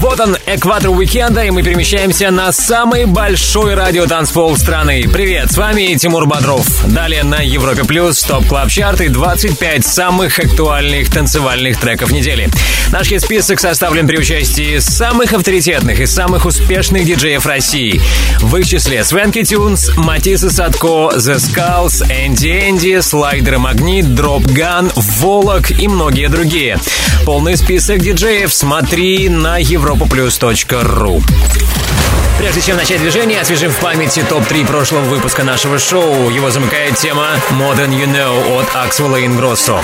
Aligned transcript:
Вот 0.00 0.18
он, 0.18 0.34
экватор 0.46 0.88
уикенда, 0.88 1.44
и 1.44 1.50
мы 1.50 1.62
перемещаемся 1.62 2.30
на 2.30 2.52
самый 2.52 3.04
большой 3.04 3.74
радиотанцпол 3.74 4.56
страны. 4.56 5.06
Привет, 5.12 5.52
с 5.52 5.58
вами 5.58 5.94
Тимур 5.98 6.24
Бодров. 6.24 6.66
Далее 6.86 7.22
на 7.22 7.42
Европе 7.42 7.84
Плюс 7.84 8.22
Top 8.22 8.46
Club 8.46 8.70
Chart 8.70 9.02
и 9.02 9.08
25 9.08 9.84
самых 9.84 10.38
актуальных 10.38 11.12
танцевальных 11.12 11.78
треков 11.78 12.12
недели. 12.12 12.48
Наш 12.90 13.08
список 13.08 13.60
составлен 13.60 14.08
при 14.08 14.16
участии 14.16 14.78
самых 14.78 15.34
авторитетных 15.34 16.00
и 16.00 16.06
самых 16.06 16.46
успешных 16.46 17.04
диджеев 17.04 17.44
России. 17.44 18.00
В 18.40 18.56
их 18.56 18.66
числе 18.66 19.04
Swanky 19.04 19.42
Tunes, 19.42 19.90
Matisse & 19.98 20.48
Sadko, 20.48 21.10
The 21.14 21.36
Skulls, 21.36 22.02
Энди 22.10 22.70
Энди, 22.70 23.00
Slider & 23.00 23.58
Magnit, 23.58 24.14
Dropgun, 24.14 24.90
Volac 24.96 25.70
и 25.70 25.88
многие 25.88 26.28
другие. 26.28 26.78
Полный 27.26 27.58
список 27.58 28.00
диджеев 28.00 28.52
смотри 28.52 29.28
на 29.28 29.58
Европе 29.58 29.89
europaplus.ru 29.90 31.20
Прежде 32.38 32.60
чем 32.60 32.76
начать 32.76 33.00
движение, 33.00 33.40
освежим 33.40 33.70
в 33.72 33.78
памяти 33.80 34.24
топ-3 34.28 34.66
прошлого 34.66 35.02
выпуска 35.02 35.42
нашего 35.42 35.78
шоу. 35.78 36.30
Его 36.30 36.50
замыкает 36.50 36.96
тема 36.96 37.26
«More 37.50 37.76
Than 37.76 37.90
You 37.90 38.06
Know» 38.06 38.60
от 38.60 38.68
Axwell 38.76 39.24
Ingrosso. 39.26 39.82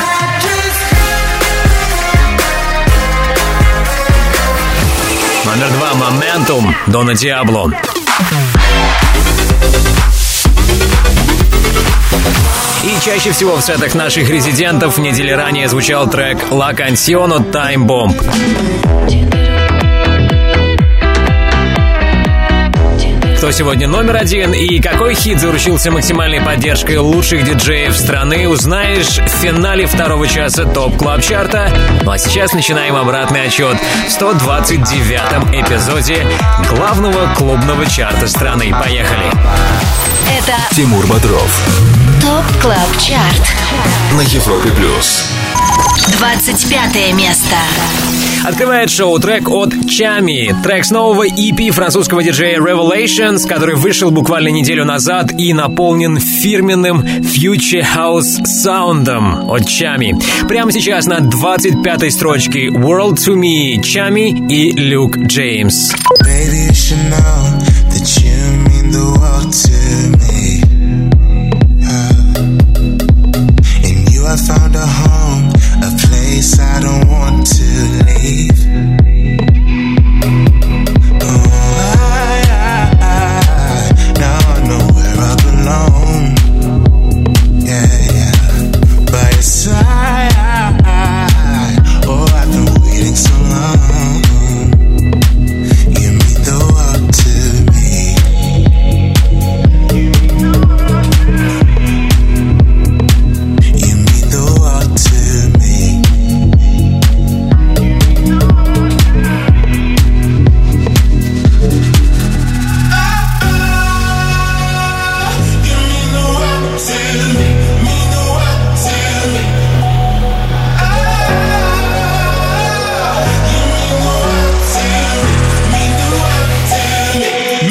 Номер 5.45 5.70
два 5.73 5.95
«Momentum» 5.95 6.75
Дона 6.86 7.14
Диабло. 7.14 7.73
И 12.84 13.05
чаще 13.05 13.33
всего 13.33 13.56
в 13.56 13.61
сетах 13.62 13.95
наших 13.95 14.30
резидентов 14.30 14.98
недели 14.98 15.33
ранее 15.33 15.69
звучал 15.69 16.08
трек 16.08 16.39
«La 16.50 16.73
Canción» 16.73 17.34
от 17.34 17.55
Time 17.55 17.84
Bomb. 17.86 19.36
Кто 23.47 23.52
сегодня 23.52 23.86
номер 23.86 24.16
один 24.16 24.52
и 24.52 24.80
какой 24.80 25.14
хит 25.14 25.39
заручился 25.39 25.92
максимальной 25.92 26.41
поддержкой 26.41 26.97
лучших 26.97 27.44
диджеев 27.44 27.97
страны, 27.97 28.48
узнаешь 28.48 29.19
в 29.20 29.28
финале 29.41 29.86
второго 29.86 30.27
часа 30.27 30.64
ТОП 30.64 30.97
Клаб 30.97 31.22
Чарта. 31.22 31.70
Ну 32.02 32.11
а 32.11 32.19
сейчас 32.19 32.55
начинаем 32.55 32.97
обратный 32.97 33.44
отчет 33.44 33.77
в 34.08 34.20
129-м 34.20 35.62
эпизоде 35.62 36.27
главного 36.69 37.33
клубного 37.36 37.86
чарта 37.86 38.27
страны. 38.27 38.72
Поехали! 38.72 39.30
Это 40.28 40.74
Тимур 40.74 41.06
Бодров 41.06 41.62
ТОП 42.20 42.61
Клаб 42.61 42.98
Чарт 42.98 43.47
на 44.14 44.22
Европе 44.22 44.70
Плюс. 44.72 45.30
25 46.19 47.14
место. 47.14 47.56
Открывает 48.44 48.91
шоу 48.91 49.19
трек 49.19 49.48
от 49.48 49.72
Tchami. 49.89 50.55
Трек 50.62 50.84
с 50.84 50.91
нового 50.91 51.27
EP 51.27 51.70
французского 51.70 52.22
диджея 52.22 52.58
Revelations, 52.58 53.47
который 53.48 53.75
вышел 53.75 54.11
буквально 54.11 54.48
неделю 54.48 54.84
назад 54.84 55.33
и 55.33 55.52
наполнен 55.52 56.19
фирменным 56.19 57.00
Future 57.00 57.84
House 57.97 58.44
саундом 58.44 59.50
от 59.50 59.69
Tchami. 59.69 60.16
Прямо 60.47 60.70
сейчас 60.70 61.06
на 61.06 61.19
25-й 61.19 62.11
строчке 62.11 62.69
World 62.69 63.17
to 63.17 63.34
Me 63.34 63.83
Чами 63.83 64.30
и 64.48 64.72
Люк 64.72 65.17
Джеймс. 65.19 65.92
Baby, 66.22 66.69
you 66.69 66.72
should 66.72 67.11
know 67.11 67.55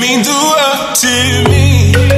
Mean 0.07 0.21
the 0.21 0.29
world 0.29 0.95
to 1.01 1.49
me. 1.49 2.14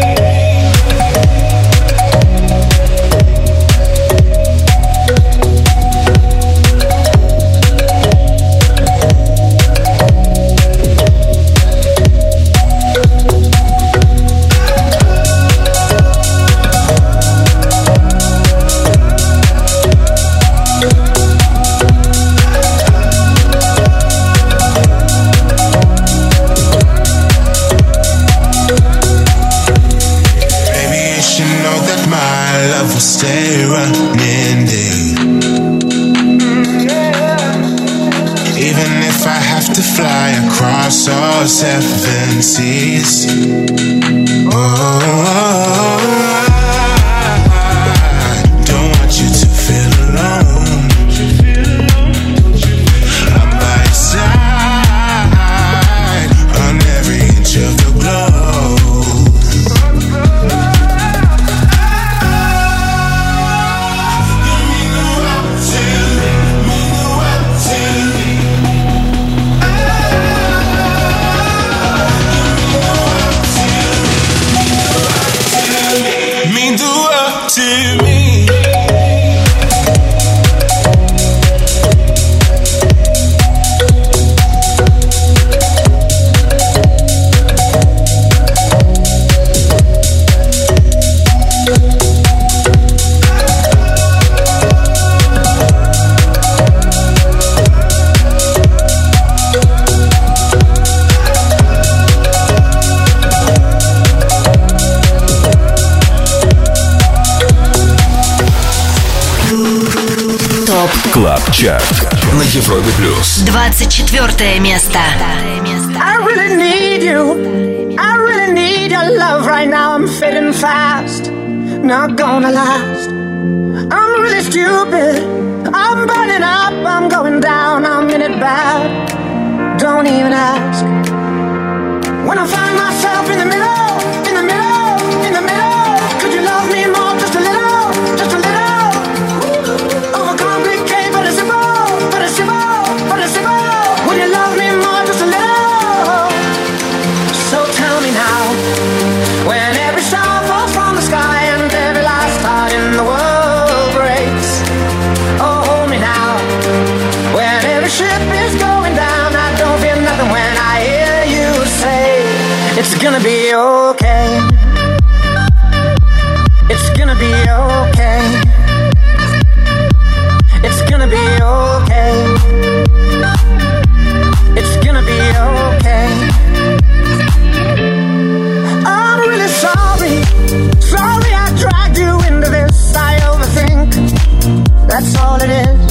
that's 185.00 185.16
all 185.18 185.38
it 185.40 185.50
is. 185.50 185.87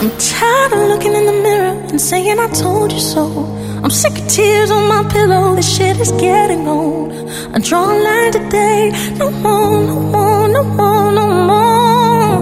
I'm 0.00 0.10
tired 0.18 0.72
of 0.72 0.78
looking 0.88 1.14
in 1.14 1.26
the 1.26 1.32
mirror 1.32 1.74
and 1.90 2.00
saying 2.00 2.38
I 2.38 2.46
told 2.48 2.92
you 2.92 3.00
so. 3.00 3.44
I'm 3.82 3.90
sick 3.90 4.12
of 4.12 4.28
tears 4.28 4.70
on 4.70 4.86
my 4.88 5.02
pillow. 5.10 5.56
This 5.56 5.76
shit 5.76 5.98
is 5.98 6.12
getting 6.12 6.68
old. 6.68 7.12
I 7.52 7.58
draw 7.58 7.92
a 7.92 7.96
line 7.98 8.30
today. 8.30 8.92
No 9.18 9.30
more, 9.30 9.82
no 9.82 9.98
more, 9.98 10.48
no 10.48 10.62
more, 10.62 11.10
no 11.12 11.26
more. 11.48 12.36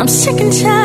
I'm 0.00 0.08
sick 0.08 0.40
and 0.40 0.52
tired. 0.52 0.79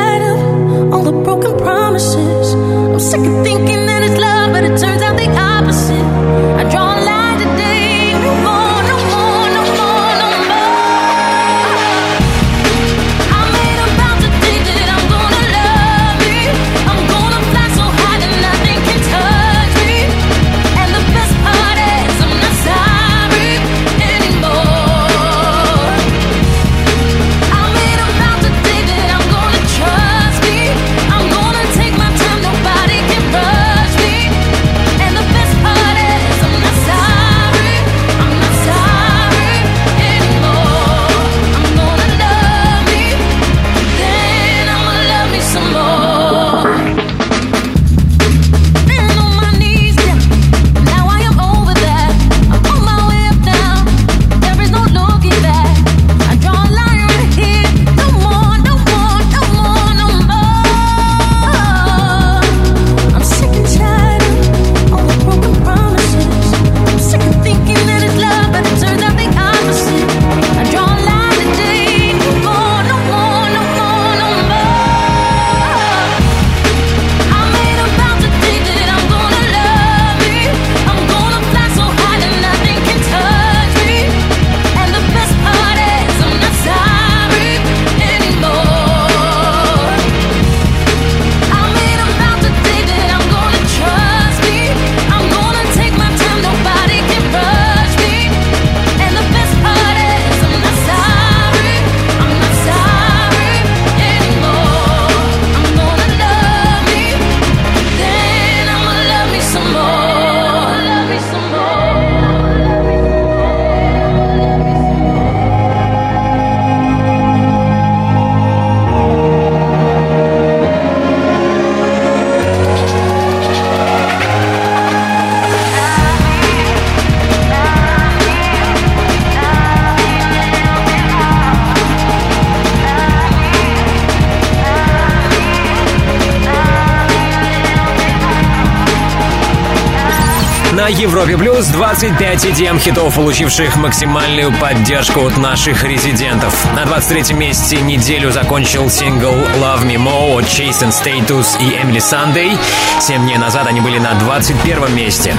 На 140.86 140.89
Европе 140.89 141.36
Плюс 141.56 141.68
25 141.68 142.46
EDM 142.48 142.80
хитов, 142.80 143.16
получивших 143.16 143.78
максимальную 143.78 144.52
поддержку 144.60 145.26
от 145.26 145.38
наших 145.38 145.86
резидентов. 145.86 146.54
На 146.76 146.84
23 146.84 147.34
месте 147.34 147.78
неделю 147.78 148.30
закончил 148.30 148.90
сингл 148.90 149.32
Love 149.32 149.86
Me 149.86 149.96
More 149.96 150.40
от 150.40 150.44
Chase 150.48 150.82
and 150.82 150.92
Status 150.92 151.58
и 151.62 151.78
Emily 151.82 152.00
Sunday. 152.00 152.58
Семь 153.00 153.24
дней 153.24 153.38
назад 153.38 153.68
они 153.68 153.80
были 153.80 154.00
на 154.00 154.16
21 154.16 154.94
месте. 154.94 155.34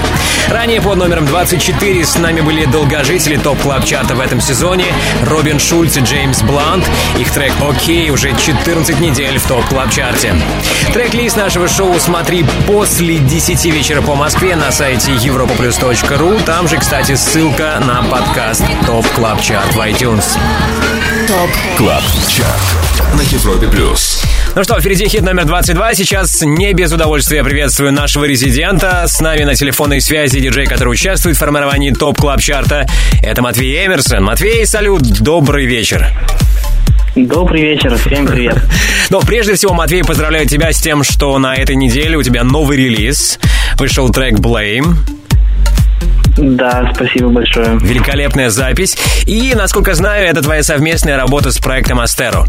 Ранее 0.49 0.81
под 0.81 0.97
номером 0.97 1.27
24 1.27 2.03
с 2.03 2.17
нами 2.17 2.41
были 2.41 2.65
долгожители 2.65 3.37
топ 3.37 3.61
клаб 3.61 3.85
чарта 3.85 4.15
в 4.15 4.19
этом 4.19 4.41
сезоне 4.41 4.85
Робин 5.21 5.59
Шульц 5.59 5.97
и 5.97 5.99
Джеймс 5.99 6.41
Блант. 6.41 6.89
Их 7.19 7.29
трек 7.29 7.53
«Окей» 7.61 8.09
уже 8.09 8.33
14 8.35 8.99
недель 8.99 9.37
в 9.37 9.45
топ 9.45 9.63
клаб 9.65 9.91
чарте 9.91 10.33
Трек-лист 10.93 11.37
нашего 11.37 11.67
шоу 11.67 11.99
смотри 11.99 12.43
после 12.65 13.19
10 13.19 13.65
вечера 13.65 14.01
по 14.01 14.15
Москве 14.15 14.55
на 14.55 14.71
сайте 14.71 15.11
europaplus.ru. 15.11 16.06
Там 16.45 16.69
же, 16.69 16.77
кстати, 16.77 17.15
ссылка 17.15 17.81
на 17.85 18.01
подкаст 18.01 18.63
ТОП 18.85 19.05
Клаб 19.09 19.41
Чарт 19.41 19.75
в 19.75 19.79
iTunes. 19.79 20.37
ТОП 21.27 21.49
Клаб 21.77 22.01
Чарт 22.29 23.13
на 23.13 23.21
Европе 23.23 23.67
Плюс. 23.67 24.23
Ну 24.55 24.63
что, 24.63 24.79
впереди 24.79 25.09
хит 25.09 25.21
номер 25.21 25.43
22. 25.43 25.95
Сейчас 25.95 26.41
не 26.43 26.71
без 26.71 26.93
удовольствия 26.93 27.43
приветствую 27.43 27.91
нашего 27.91 28.23
резидента. 28.23 29.03
С 29.05 29.19
нами 29.19 29.43
на 29.43 29.55
телефонной 29.55 29.99
связи 29.99 30.39
диджей, 30.39 30.65
который 30.65 30.93
участвует 30.93 31.35
в 31.35 31.39
формировании 31.39 31.91
ТОП 31.91 32.17
Клаб 32.17 32.39
Чарта. 32.39 32.87
Это 33.21 33.41
Матвей 33.41 33.85
Эмерсон. 33.85 34.23
Матвей, 34.23 34.65
салют, 34.65 35.01
добрый 35.19 35.65
вечер. 35.65 36.07
Добрый 37.15 37.63
вечер, 37.63 37.97
всем 37.97 38.25
привет. 38.27 38.57
Но 39.09 39.19
прежде 39.19 39.55
всего, 39.55 39.73
Матвей, 39.73 40.05
поздравляю 40.05 40.47
тебя 40.47 40.71
с 40.71 40.79
тем, 40.79 41.03
что 41.03 41.37
на 41.37 41.53
этой 41.53 41.75
неделе 41.75 42.15
у 42.15 42.23
тебя 42.23 42.45
новый 42.45 42.77
релиз. 42.77 43.39
Вышел 43.75 44.09
трек 44.09 44.35
Blame. 44.35 45.16
Да, 46.37 46.91
спасибо 46.93 47.29
большое. 47.29 47.77
Великолепная 47.81 48.49
запись. 48.49 48.97
И, 49.25 49.53
насколько 49.55 49.93
знаю, 49.93 50.27
это 50.27 50.41
твоя 50.41 50.63
совместная 50.63 51.17
работа 51.17 51.51
с 51.51 51.57
проектом 51.57 51.99
Астеро. 51.99 52.45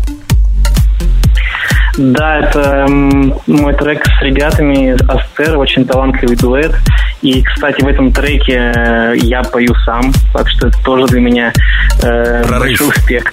Да, 1.99 2.39
это 2.39 2.87
мой 2.89 3.75
трек 3.75 4.07
с 4.07 4.23
ребятами 4.23 4.97
Астер, 5.11 5.59
очень 5.59 5.85
талантливый 5.85 6.37
дуэт. 6.37 6.73
И, 7.23 7.43
кстати, 7.43 7.83
в 7.83 7.89
этом 7.89 8.13
треке 8.13 8.73
э, 8.73 9.15
я 9.17 9.43
пою 9.43 9.75
сам, 9.85 10.13
так 10.33 10.49
что 10.49 10.69
это 10.69 10.79
тоже 10.85 11.07
для 11.07 11.21
меня 11.21 11.53
э, 12.03 12.45
большой 12.49 12.89
успех. 12.89 13.25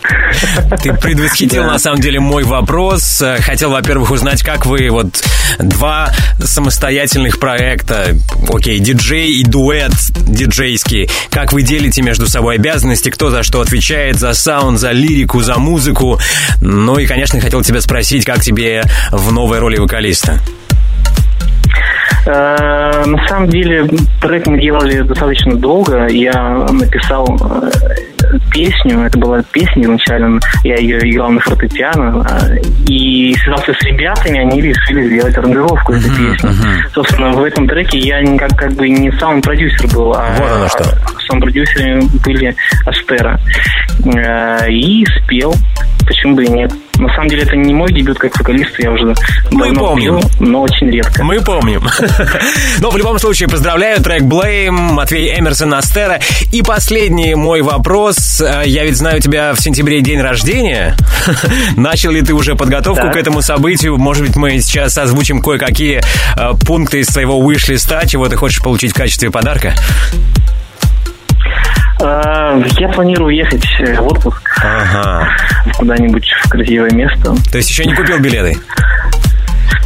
Ты 0.81 0.93
предвосхитил, 0.93 1.63
да. 1.63 1.73
на 1.73 1.79
самом 1.79 2.01
деле, 2.01 2.19
мой 2.19 2.43
вопрос. 2.43 3.23
Хотел, 3.39 3.71
во-первых, 3.71 4.11
узнать, 4.11 4.43
как 4.43 4.65
вы 4.65 4.89
вот 4.89 5.23
два 5.59 6.11
самостоятельных 6.39 7.39
проекта, 7.39 8.15
окей, 8.49 8.79
диджей 8.79 9.31
и 9.31 9.43
дуэт 9.43 9.93
диджейский, 10.27 11.09
как 11.29 11.53
вы 11.53 11.61
делите 11.61 12.01
между 12.01 12.27
собой 12.27 12.55
обязанности, 12.55 13.09
кто 13.09 13.29
за 13.29 13.43
что 13.43 13.61
отвечает, 13.61 14.17
за 14.17 14.33
саунд, 14.33 14.79
за 14.79 14.91
лирику, 14.91 15.41
за 15.41 15.57
музыку. 15.57 16.19
Ну 16.61 16.97
и, 16.97 17.05
конечно, 17.05 17.39
хотел 17.39 17.63
тебя 17.63 17.81
спросить, 17.81 18.25
как 18.25 18.41
тебе 18.41 18.83
в 19.11 19.31
новой 19.31 19.59
роли 19.59 19.77
вокалиста? 19.77 20.39
Э, 22.25 23.03
на 23.05 23.27
самом 23.27 23.49
деле 23.49 23.87
трек 24.19 24.47
мы 24.47 24.59
делали 24.59 25.01
достаточно 25.01 25.55
долго. 25.55 26.07
Я 26.07 26.65
написал 26.71 27.25
э, 27.39 28.37
песню, 28.51 29.01
это 29.01 29.17
была 29.19 29.43
песня 29.43 29.83
изначально, 29.83 30.39
я 30.63 30.75
ее 30.77 30.99
играл 31.11 31.29
на 31.29 31.39
фортепиано, 31.39 32.25
э, 32.27 32.57
и 32.87 33.35
связался 33.35 33.73
с 33.73 33.83
ребятами, 33.83 34.39
они 34.39 34.59
решили 34.59 35.07
сделать 35.07 35.37
аранжировку 35.37 35.93
этой 35.93 36.09
uh-huh, 36.09 36.31
песни. 36.31 36.49
Uh-huh. 36.49 36.89
Собственно, 36.93 37.31
в 37.31 37.43
этом 37.43 37.67
треке 37.67 37.99
я 37.99 38.23
как, 38.37 38.57
как 38.57 38.73
бы 38.73 38.89
не 38.89 39.11
сам 39.19 39.41
продюсер 39.41 39.87
был, 39.93 40.13
а 40.13 40.25
вот 40.39 40.51
оно 40.51 40.67
что. 40.67 40.83
сам 41.27 41.39
продюсерами 41.39 42.07
были 42.23 42.55
Астера. 42.85 43.39
И 44.69 45.05
спел, 45.05 45.53
почему 46.07 46.35
бы 46.35 46.43
и 46.45 46.49
нет. 46.49 46.71
На 46.97 47.13
самом 47.13 47.27
деле 47.27 47.43
это 47.43 47.55
не 47.55 47.73
мой 47.73 47.91
дебют 47.91 48.17
как 48.17 48.37
вокалист, 48.37 48.79
я 48.79 48.91
уже 48.91 49.13
Мы 49.51 49.73
помним. 49.73 50.19
Пью, 50.19 50.29
но 50.39 50.61
очень 50.61 50.89
редко. 50.89 51.23
Мы 51.23 51.41
помним. 51.41 51.83
Но 52.79 52.89
в 52.89 52.97
любом 52.97 53.19
случае 53.19 53.49
поздравляю, 53.49 54.01
трек 54.01 54.23
Blame, 54.23 54.71
Матвей 54.71 55.37
Эмерсон 55.37 55.73
Астера. 55.73 56.19
И 56.51 56.61
последний 56.61 57.35
мой 57.35 57.61
вопрос. 57.61 58.41
Я 58.65 58.85
ведь 58.85 58.97
знаю, 58.97 59.17
у 59.17 59.19
тебя 59.19 59.53
в 59.53 59.59
сентябре 59.59 60.01
день 60.01 60.21
рождения. 60.21 60.95
Начал 61.77 62.11
ли 62.11 62.21
ты 62.21 62.33
уже 62.33 62.55
подготовку 62.55 63.09
к 63.11 63.15
этому 63.15 63.41
событию? 63.41 63.97
Может 63.97 64.25
быть, 64.25 64.35
мы 64.35 64.59
сейчас 64.61 64.97
озвучим 64.97 65.41
кое-какие 65.41 66.01
э, 66.37 66.51
пункты 66.65 66.99
из 66.99 67.07
твоего 67.07 67.39
виш-листа, 67.49 68.05
чего 68.05 68.27
ты 68.29 68.35
хочешь 68.35 68.61
получить 68.61 68.91
в 68.91 68.95
качестве 68.95 69.31
подарка? 69.31 69.73
А, 72.01 72.59
я 72.79 72.89
планирую 72.89 73.35
ехать 73.35 73.65
в 73.79 74.07
отпуск. 74.07 74.41
Ага. 74.63 75.29
Куда-нибудь 75.77 76.27
в 76.43 76.49
красивое 76.49 76.91
место. 76.91 77.35
То 77.51 77.57
есть 77.57 77.69
еще 77.69 77.85
не 77.85 77.93
купил 77.93 78.19
билеты? 78.19 78.57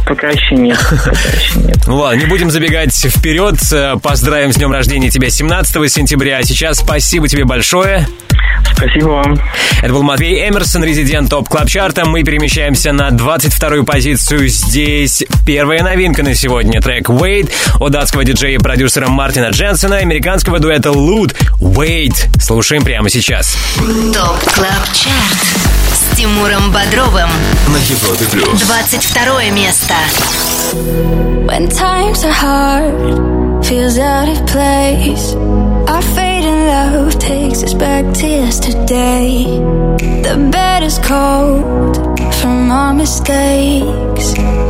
Пока 0.06 0.28
еще 0.28 0.56
нет. 0.56 0.78
Пока 0.90 1.10
еще 1.10 1.60
нет. 1.60 1.78
Ну 1.86 1.96
ладно, 1.96 2.20
не 2.20 2.26
будем 2.26 2.50
забегать 2.50 2.92
вперед. 2.94 3.56
Поздравим 4.02 4.52
с 4.52 4.56
днем 4.56 4.72
рождения 4.72 5.08
тебя 5.10 5.30
17 5.30 5.90
сентября. 5.92 6.38
А 6.38 6.42
сейчас 6.42 6.78
спасибо 6.78 7.28
тебе 7.28 7.44
большое. 7.44 8.06
Спасибо 8.76 9.08
вам. 9.08 9.38
Это 9.82 9.92
был 9.92 10.02
Матвей 10.02 10.48
Эмерсон, 10.48 10.84
резидент 10.84 11.30
ТОП 11.30 11.48
Клаб 11.48 11.68
Чарта. 11.68 12.04
Мы 12.06 12.22
перемещаемся 12.22 12.92
на 12.92 13.08
22-ю 13.08 13.84
позицию. 13.84 14.48
Здесь 14.48 15.22
первая 15.46 15.82
новинка 15.82 16.22
на 16.22 16.34
сегодня. 16.34 16.80
Трек 16.80 17.08
Wait 17.10 17.50
от 17.78 17.92
датского 17.92 18.24
диджея 18.24 18.56
и 18.56 18.58
продюсера 18.58 19.08
Мартина 19.08 19.50
Дженсона, 19.50 19.96
американского 19.98 20.58
дуэта 20.58 20.90
Loote 20.90 21.36
Wait. 21.60 22.14
Слушаем 22.40 22.82
прямо 22.82 23.10
сейчас. 23.10 23.56
ТОП 23.76 24.40
Клаб 24.54 24.84
Чарт 24.94 25.70
с 25.92 26.16
Тимуром 26.16 26.72
Бодровым 26.72 27.28
на 27.68 27.76
Европе 27.76 28.24
Плюс. 28.30 28.62
22 28.62 29.44
место. 29.50 29.94
When 31.46 31.68
times 31.68 32.24
are 32.24 32.32
hard, 32.32 33.64
feels 33.64 33.98
out 33.98 34.28
of 34.28 34.46
place. 34.46 35.69
Our 35.90 36.02
fading 36.02 36.66
love 36.68 37.18
takes 37.18 37.64
us 37.64 37.74
back 37.74 38.04
to 38.18 38.26
yesterday. 38.26 39.44
The 40.26 40.48
bed 40.52 40.84
is 40.84 40.98
cold 41.00 41.96
from 42.40 42.70
our 42.70 42.94
mistakes. 42.94 44.26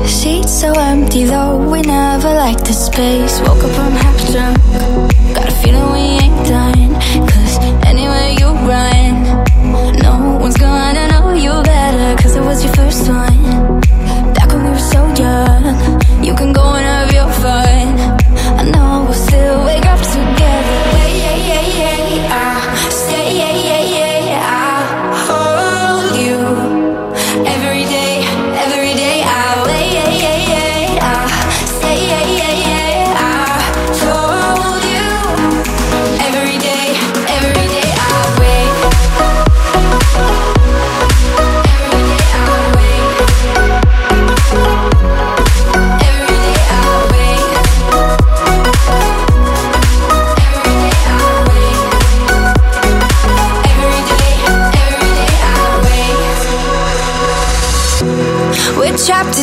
Sheets 0.09 0.61
so 0.61 0.73
empty 0.73 1.25
though 1.25 1.59
we 1.71 1.83
never 1.83 2.33
liked 2.33 2.65
the 2.65 2.73
space. 2.73 3.39
Woke 3.41 3.63
up, 3.65 3.79
I'm 3.85 3.93
half 4.05 4.19
drunk. 4.33 4.57
Got 5.35 5.49
a 5.49 5.57
feeling 5.63 5.93
we 5.93 6.05
ain't 6.25 6.41
done. 6.49 6.91
Cause 7.29 7.59
anywhere 7.85 8.31
you 8.41 8.49
run, 8.73 9.15
no 10.03 10.39
one's 10.41 10.57
gonna 10.57 11.07
know 11.09 11.35
you 11.35 11.53
better. 11.63 12.23
Cause 12.23 12.35
it 12.35 12.43
was 12.43 12.65
your 12.65 12.73
first 12.73 13.07
one. 13.09 13.40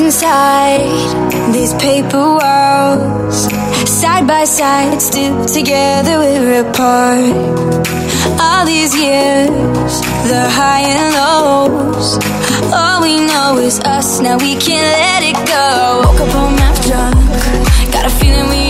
Inside 0.07 0.87
these 1.53 1.73
paper 1.73 2.17
walls. 2.39 3.37
Side 3.99 4.25
by 4.25 4.45
side, 4.45 5.01
still 5.01 5.45
together, 5.45 6.19
we're 6.19 6.61
apart. 6.61 7.35
All 8.39 8.65
these 8.65 8.95
years, 8.95 9.93
the 10.31 10.43
high 10.59 10.83
and 10.95 11.07
lows. 11.19 12.17
All 12.73 13.01
we 13.01 13.17
know 13.19 13.57
is 13.57 13.81
us, 13.81 14.21
now 14.21 14.37
we 14.37 14.55
can't 14.55 14.89
let 15.03 15.23
it 15.31 15.39
go. 15.45 16.01
Woke 16.05 16.21
up 16.21 16.31
home 16.37 16.57
half 16.57 16.77
drunk, 16.87 17.91
got 17.91 18.05
a 18.05 18.09
feeling 18.09 18.47
we 18.47 18.66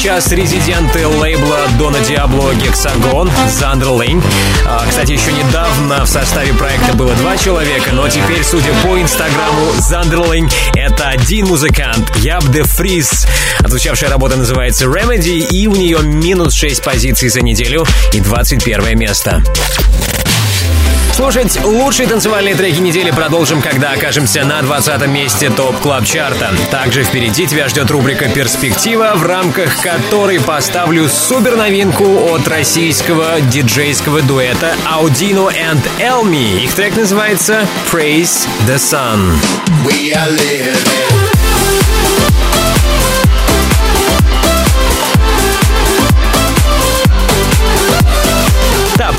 сейчас 0.00 0.32
резиденты 0.32 1.06
лейбла 1.06 1.58
Дона 1.78 2.00
Диабло 2.00 2.54
Hexagon, 2.54 3.30
Zonderling. 3.50 4.22
А, 4.66 4.86
Кстати, 4.88 5.12
еще 5.12 5.30
недавно 5.30 6.06
в 6.06 6.08
составе 6.08 6.54
проекта 6.54 6.94
было 6.94 7.12
два 7.16 7.36
человека, 7.36 7.90
но 7.92 8.08
теперь, 8.08 8.42
судя 8.42 8.72
по 8.82 8.98
инстаграму, 8.98 9.72
Zonderling— 9.78 10.48
это 10.74 11.08
один 11.08 11.48
музыкант, 11.48 12.16
Яп 12.16 12.50
де 12.50 12.62
Фриз. 12.62 13.26
Отзвучавшая 13.58 14.08
работа 14.08 14.36
называется 14.36 14.86
Remedy, 14.86 15.46
и 15.50 15.66
у 15.66 15.72
нее 15.72 15.98
минус 16.02 16.54
6 16.54 16.82
позиций 16.82 17.28
за 17.28 17.42
неделю 17.42 17.84
и 18.14 18.20
21 18.20 18.98
место. 18.98 19.42
Слушать 21.20 21.62
лучшие 21.62 22.08
танцевальные 22.08 22.54
треки 22.54 22.80
недели 22.80 23.10
продолжим, 23.10 23.60
когда 23.60 23.92
окажемся 23.92 24.42
на 24.42 24.62
20 24.62 25.06
месте 25.08 25.50
ТОП 25.50 25.76
Клаб 25.76 26.06
Чарта. 26.06 26.50
Также 26.70 27.04
впереди 27.04 27.46
тебя 27.46 27.68
ждет 27.68 27.90
рубрика 27.90 28.30
«Перспектива», 28.30 29.12
в 29.16 29.22
рамках 29.22 29.82
которой 29.82 30.40
поставлю 30.40 31.10
супер 31.10 31.56
новинку 31.56 32.06
от 32.32 32.48
российского 32.48 33.38
диджейского 33.42 34.22
дуэта 34.22 34.74
Audino 34.90 35.52
and 35.52 35.86
Elmi. 35.98 36.64
Их 36.64 36.72
трек 36.72 36.96
называется 36.96 37.68
«Praise 37.92 38.48
the 38.66 38.76
Sun». 38.76 39.36
We 39.84 40.14
are 40.14 40.30
living. 40.30 41.19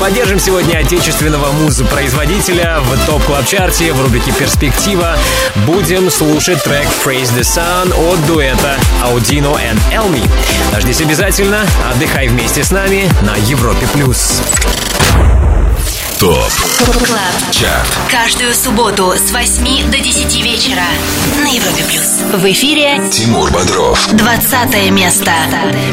Поддержим 0.02 0.40
сегодня 0.40 0.78
отечественного 0.78 1.52
музы-производителя 1.52 2.80
в 2.80 3.06
топ 3.06 3.22
клаб 3.22 3.46
чарте 3.46 3.92
в 3.92 4.02
рубрике 4.02 4.32
«Перспектива». 4.32 5.16
Будем 5.64 6.10
слушать 6.10 6.60
трек 6.64 6.88
«Praise 7.04 7.32
the 7.38 7.42
Sun» 7.42 7.94
от 8.10 8.26
дуэта 8.26 8.78
Audino 9.04 9.54
and 9.54 9.78
Elmi. 9.92 10.28
Дождись 10.72 11.00
обязательно, 11.02 11.64
отдыхай 11.88 12.26
вместе 12.26 12.64
с 12.64 12.72
нами 12.72 13.08
на 13.22 13.36
Европе+. 13.36 13.86
плюс. 13.92 14.42
ТОП 16.22 16.52
Клаб. 17.04 17.32
ЧАРТ 17.50 17.98
Каждую 18.08 18.54
субботу 18.54 19.12
с 19.16 19.32
8 19.32 19.90
до 19.90 19.98
10 19.98 20.44
вечера 20.44 20.84
на 21.42 21.48
Европе 21.48 21.82
плюс. 21.82 22.22
В 22.32 22.44
эфире 22.52 23.00
Тимур 23.10 23.50
Бодров 23.50 24.08
20 24.12 24.92
место. 24.92 25.32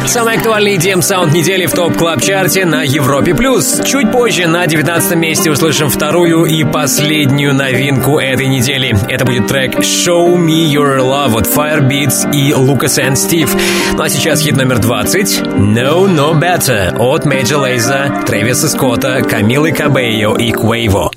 Самый 0.06 0.36
актуальный 0.36 0.78
EDM 0.78 1.02
саунд 1.02 1.34
недели 1.34 1.66
в 1.66 1.72
топ 1.72 1.98
клаб 1.98 2.22
чарте 2.22 2.66
на 2.66 2.84
Европе+. 2.84 3.34
плюс. 3.34 3.82
Чуть 3.84 4.12
позже 4.12 4.46
на 4.46 4.68
19 4.68 5.16
месте 5.16 5.50
услышим 5.50 5.90
вторую 5.90 6.46
и 6.46 6.64
последнюю 6.64 7.56
новинку 7.56 8.20
этой 8.20 8.46
недели. 8.46 8.96
Это 9.10 9.26
будет 9.26 9.48
трек 9.48 9.80
«Show 9.80 10.36
Me 10.36 10.72
Your 10.72 11.00
Love» 11.00 11.40
от 11.40 11.48
Firebeats 11.48 12.32
и 12.32 12.52
Lucas 12.52 13.04
and 13.04 13.14
Steve. 13.14 13.50
Ну 13.94 14.04
а 14.04 14.10
сейчас 14.10 14.42
хит 14.42 14.56
номер 14.56 14.78
20 14.78 15.42
«No 15.58 16.06
No 16.06 16.40
Better» 16.40 16.96
от 17.00 17.26
Major 17.26 17.64
Lazer, 17.64 18.26
Трэвиса 18.26 18.70
Скотта, 18.70 19.24
Камилы 19.24 19.72
Кабейо 19.72 20.19
и 20.20 20.52
Quavo. 20.52 21.10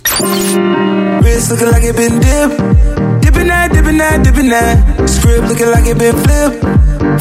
Wrist 1.25 1.51
looking 1.51 1.71
like 1.73 1.83
it 1.83 1.97
been 1.97 2.21
dipped. 2.21 2.57
Dipping 3.23 3.49
that, 3.49 3.73
dipping 3.73 3.99
that, 3.99 4.23
dipping 4.23 4.49
that. 4.49 5.11
Script 5.11 5.49
looking 5.49 5.71
like 5.71 5.87
it 5.87 5.99
been 5.99 6.15
flipped. 6.15 6.63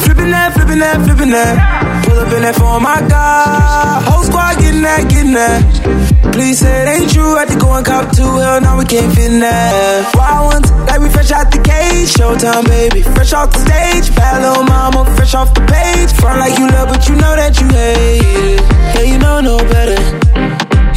Flipping 0.02 0.30
that, 0.30 0.54
flipping 0.54 0.78
that, 0.78 1.02
flipping 1.02 1.30
that. 1.30 2.04
Pull 2.06 2.18
up 2.20 2.32
in 2.32 2.42
that 2.42 2.54
phone, 2.54 2.82
my 2.82 3.00
God. 3.10 4.02
Whole 4.06 4.22
squad 4.22 4.58
getting 4.62 4.82
that, 4.82 5.10
getting 5.10 5.34
that. 5.34 6.32
Please 6.32 6.60
say 6.60 6.70
it 6.70 6.88
ain't 6.88 7.12
true. 7.12 7.34
Had 7.34 7.48
to 7.48 7.58
go 7.58 7.74
and 7.74 7.84
cop 7.84 8.14
two. 8.14 8.22
Hell, 8.22 8.60
now 8.60 8.78
we 8.78 8.84
can't 8.84 9.12
fit 9.14 9.32
in 9.32 9.40
that. 9.40 10.14
Wild 10.14 10.54
ones, 10.54 10.70
like 10.86 11.00
we 11.00 11.10
fresh 11.10 11.32
out 11.32 11.50
the 11.50 11.58
cage. 11.58 12.14
Showtime, 12.14 12.64
baby. 12.70 13.02
Fresh 13.02 13.32
off 13.32 13.50
the 13.50 13.58
stage. 13.58 14.14
Bad 14.14 14.38
little 14.46 14.62
mama, 14.62 15.02
fresh 15.16 15.34
off 15.34 15.52
the 15.54 15.66
page. 15.66 16.14
Front 16.14 16.38
like 16.38 16.56
you 16.58 16.68
love, 16.70 16.94
but 16.94 17.08
you 17.08 17.16
know 17.18 17.34
that 17.34 17.58
you 17.58 17.66
hate 17.74 18.22
it. 18.54 18.60
Yeah, 18.94 19.02
you 19.02 19.18
know 19.18 19.40
no 19.40 19.58
better. 19.58 20.61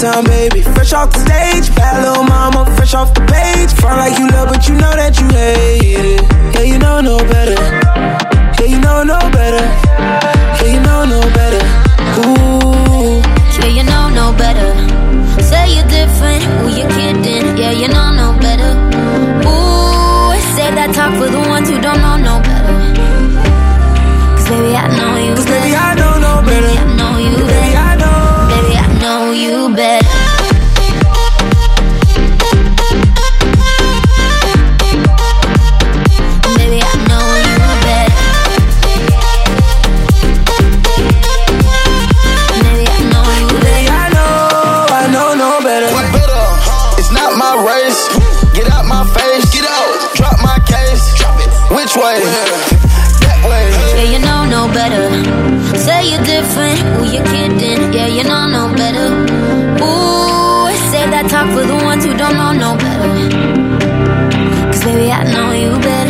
downtown, 0.00 0.24
baby. 0.24 0.62
Fresh 0.62 0.92
off 0.92 1.12
the 1.12 1.18
stage, 1.20 1.74
bad 1.74 2.02
little 2.02 2.24
mama, 2.24 2.64
fresh 2.76 2.94
off 2.94 3.12
the 3.14 3.20
page. 3.20 3.72
Front 3.80 3.98
like 3.98 4.18
you 4.18 4.26
love, 4.28 4.48
but 4.48 4.66
you 4.68 4.74
know 4.74 4.94
that 4.96 5.18
you 5.20 5.26
hate 5.28 6.04
it. 6.14 6.22
Yeah, 6.54 6.62
you 6.62 6.78
know 6.78 7.00
no 7.00 7.18
better. 7.18 7.58
Yeah, 8.58 8.68
you 8.72 8.80
know 8.80 9.02
no 9.02 9.18
better. 9.30 9.64
Yeah, 10.60 10.72
you 10.72 10.80
know 10.80 11.04
no 11.04 11.20
better. 11.38 11.62
Ooh. 12.20 13.20
Yeah, 13.60 13.72
you 13.76 13.84
know 13.84 14.08
no 14.10 14.32
better. 14.36 14.70
Say 15.42 15.74
you're 15.74 15.88
different, 15.88 16.42
who 16.44 16.68
you 16.68 16.86
kidding? 16.96 17.56
Yeah, 17.56 17.72
you 17.72 17.88
know 17.88 18.08
no 18.12 18.28
better. 18.40 18.72
Ooh, 19.44 20.32
save 20.56 20.74
that 20.80 20.90
talk 20.94 21.12
for 21.20 21.28
the 21.28 21.40
ones 21.48 21.68
who 21.68 21.80
don't 21.80 22.00
know 22.00 22.09
Which 51.90 52.04
way? 52.04 52.20
That 52.22 53.42
way. 53.50 53.66
Yeah, 53.98 54.14
you 54.14 54.20
know 54.22 54.46
no 54.46 54.70
better. 54.70 55.10
Say 55.76 56.10
you're 56.14 56.22
different. 56.22 56.78
Who 56.94 57.02
you 57.10 57.18
kidding? 57.26 57.92
Yeah, 57.92 58.06
you 58.06 58.22
know 58.22 58.46
no 58.46 58.70
better. 58.78 59.10
Ooh, 59.82 60.70
say 60.94 61.10
that 61.10 61.26
talk 61.26 61.50
for 61.50 61.66
the 61.66 61.74
ones 61.82 62.04
who 62.04 62.14
don't 62.14 62.38
know 62.38 62.52
no 62.54 62.76
better. 62.78 63.10
Cause 64.70 64.84
baby, 64.84 65.10
I 65.10 65.24
know 65.34 65.50
you 65.50 65.74
better. 65.82 66.09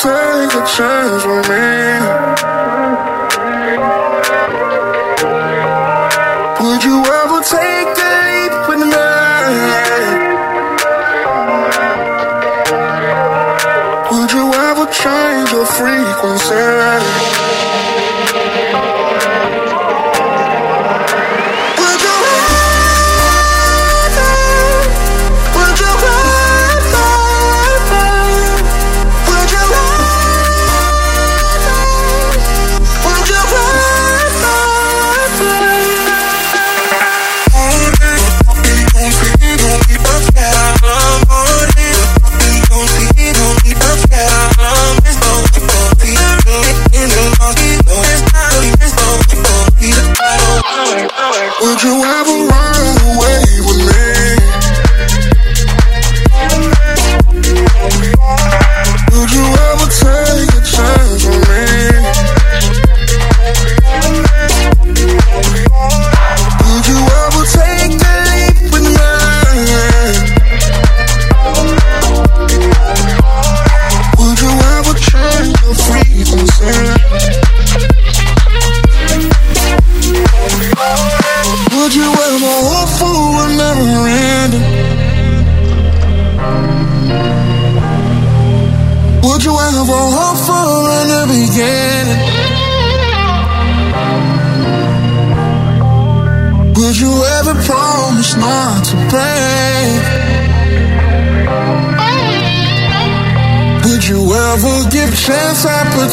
Take 0.00 0.54
a 0.54 0.64
chance 0.64 1.26
with 1.26 1.46
me. 1.50 2.09
you 51.82 52.04
ever 52.04 52.49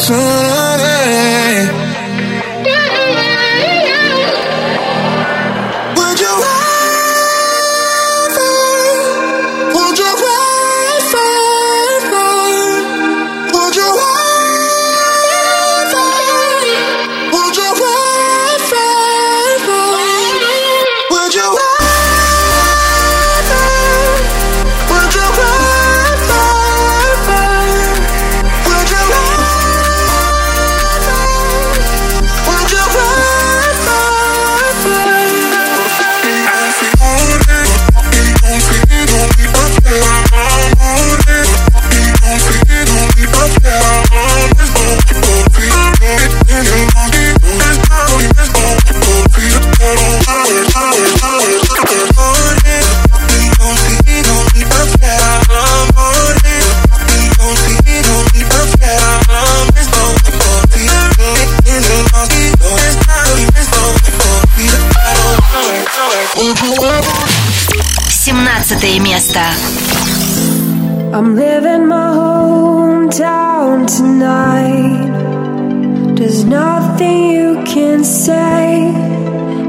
sunlight 0.07 0.46
say. 78.03 78.91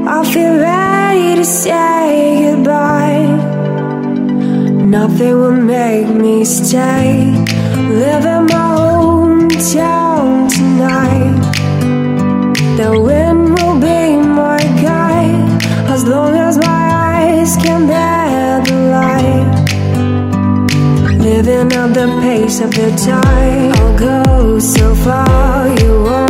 I 0.07 0.23
feel 0.33 0.55
ready 0.57 1.35
to 1.35 1.45
say 1.45 2.55
goodbye. 2.55 3.25
Nothing 4.97 5.35
will 5.41 5.61
make 5.77 6.07
me 6.07 6.43
stay. 6.45 7.31
Living 8.05 8.45
my 8.53 8.69
hometown 8.79 10.49
tonight. 10.49 11.37
The 12.77 12.91
wind 12.99 13.41
will 13.55 13.79
be 13.79 14.17
my 14.41 14.59
guide 14.81 15.63
as 15.93 16.05
long 16.05 16.35
as 16.35 16.57
my 16.57 16.83
eyes 17.13 17.55
can 17.57 17.87
bear 17.87 18.61
the 18.67 18.77
light. 18.95 19.49
Living 21.17 21.71
at 21.81 21.93
the 21.93 22.07
pace 22.21 22.59
of 22.61 22.71
the 22.71 22.89
tide. 23.05 23.71
I'll 23.79 23.97
go 23.97 24.59
so 24.59 24.95
far, 24.95 25.67
you 25.81 26.03
won't 26.03 26.28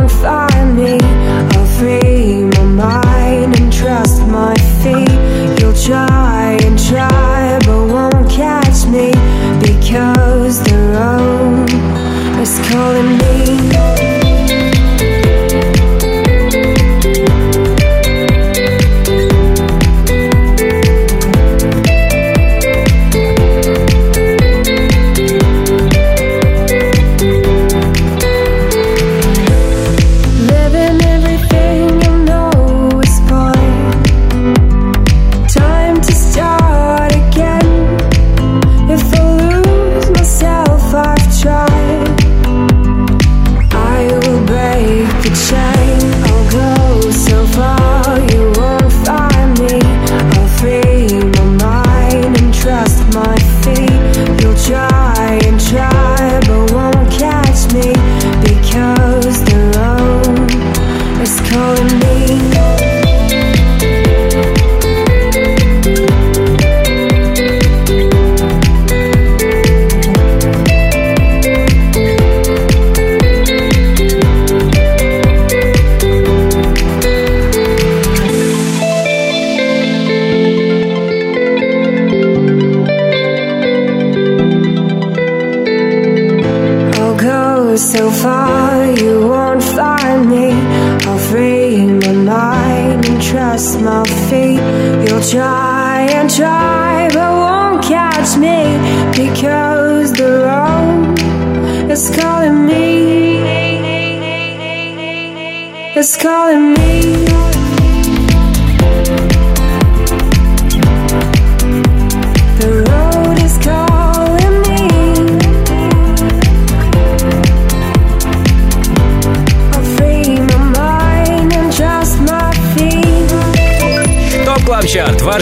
It's 105.99 106.15
calling 106.15 106.71
me. 106.71 106.78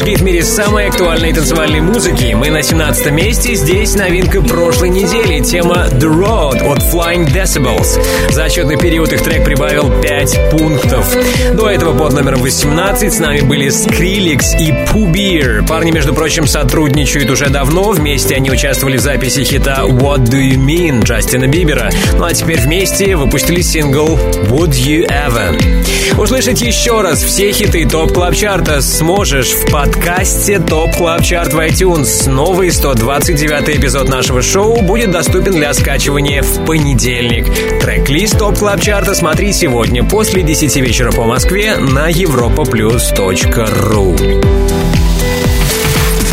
Гид 0.03 0.19
в 0.19 0.23
мире 0.23 0.43
самой 0.43 0.87
актуальной 0.87 1.33
танцевальной 1.33 1.81
музыки. 1.81 2.33
Мы 2.33 2.49
на 2.49 2.61
17 2.61 3.11
месте. 3.11 3.55
Здесь 3.55 3.95
новинка 3.95 4.41
прошлой 4.41 4.89
недели. 4.89 5.43
Тема 5.43 5.87
The 5.91 6.09
Road 6.09 6.61
от 6.69 6.79
Flying 6.79 7.27
Decibels. 7.27 7.99
За 8.31 8.45
отчетный 8.45 8.77
период 8.77 9.11
их 9.13 9.21
трек 9.21 9.43
прибавил 9.43 9.91
5 10.01 10.51
пунктов. 10.51 11.15
До 11.53 11.69
этого 11.69 11.97
под 11.97 12.13
номером 12.13 12.41
18 12.41 13.13
с 13.13 13.19
нами 13.19 13.41
были 13.41 13.67
Skrillex 13.67 14.57
и 14.59 14.71
Bear. 15.17 15.67
Парни, 15.67 15.91
между 15.91 16.13
прочим, 16.13 16.47
сотрудничают 16.47 17.29
уже 17.29 17.49
давно. 17.49 17.91
Вместе 17.91 18.35
они 18.35 18.51
участвовали 18.51 18.97
в 18.97 19.01
записи 19.01 19.43
хита 19.43 19.83
What 19.83 20.25
Do 20.25 20.39
You 20.39 20.57
Mean 20.57 21.03
Джастина 21.03 21.47
Бибера. 21.47 21.89
Ну 22.17 22.25
а 22.25 22.33
теперь 22.33 22.59
вместе 22.59 23.15
выпустили 23.15 23.61
сингл 23.61 24.17
Would 24.49 24.71
You 24.71 25.07
Ever. 25.07 26.17
Услышать 26.17 26.61
еще 26.61 27.01
раз 27.01 27.23
все 27.23 27.51
хиты 27.51 27.85
ТОП 27.85 28.13
Клаб 28.13 28.35
Чарта 28.35 28.81
сможешь 28.81 29.51
в 29.51 29.71
подкасте 29.87 30.59
ТОП 30.59 30.95
Клаб 30.97 31.23
Чарт 31.23 31.53
в 31.53 31.59
iTunes. 31.59 32.29
Новый 32.29 32.69
129 32.71 33.77
эпизод 33.77 34.09
нашего 34.09 34.41
шоу 34.41 34.81
будет 34.81 35.11
доступен 35.11 35.53
для 35.53 35.73
скачивания 35.73 36.43
в 36.43 36.65
понедельник. 36.65 37.45
Трек-лист 37.79 38.37
ТОП 38.37 38.57
Клаб 38.57 38.81
Чарта 38.81 39.15
смотри 39.15 39.53
сегодня 39.53 40.03
после 40.03 40.43
10 40.43 40.75
вечера 40.77 41.11
по 41.11 41.23
Москве 41.23 41.77
на 41.77 42.11
europaplus.ru 42.11 44.17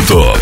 ТОП 0.07 0.37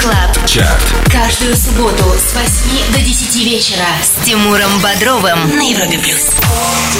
Клаб. 0.00 0.31
ЧАРТ 0.46 1.12
Каждую 1.12 1.56
субботу 1.56 2.04
с 2.18 2.34
8 2.34 2.92
до 2.92 3.00
10 3.00 3.44
вечера 3.44 3.84
с 4.02 4.24
Тимуром 4.24 4.70
Бодровым 4.82 5.56
на 5.56 5.62
Европе 5.62 5.98
плюс. 5.98 6.36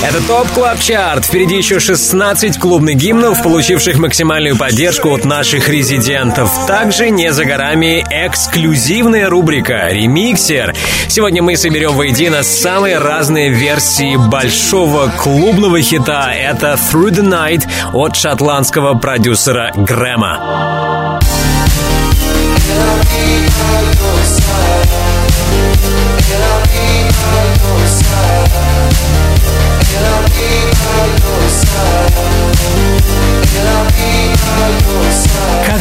Это 0.03 0.23
ТОП 0.27 0.49
Клаб 0.49 0.81
Чарт. 0.81 1.25
Впереди 1.25 1.57
еще 1.57 1.81
16 1.81 2.59
клубных 2.59 2.97
гимнов, 2.97 3.43
получивших 3.43 3.99
максимальную 3.99 4.57
поддержку 4.57 5.15
от 5.15 5.25
наших 5.25 5.69
резидентов. 5.69 6.51
Также 6.67 7.11
не 7.11 7.33
за 7.33 7.45
горами 7.45 8.05
эксклюзивная 8.11 9.29
рубрика 9.29 9.89
«Ремиксер». 9.89 10.75
Сегодня 11.09 11.43
мы 11.43 11.57
соберем 11.57 11.93
воедино 11.93 12.43
самые 12.43 12.99
разные 12.99 13.51
версии 13.51 14.17
большого 14.17 15.09
клубного 15.19 15.81
хита. 15.81 16.33
Это 16.33 16.79
«Through 16.93 17.11
the 17.11 17.23
Night» 17.23 17.69
от 17.93 18.17
шотландского 18.17 18.95
продюсера 18.95 19.73
Грэма. 19.75 21.02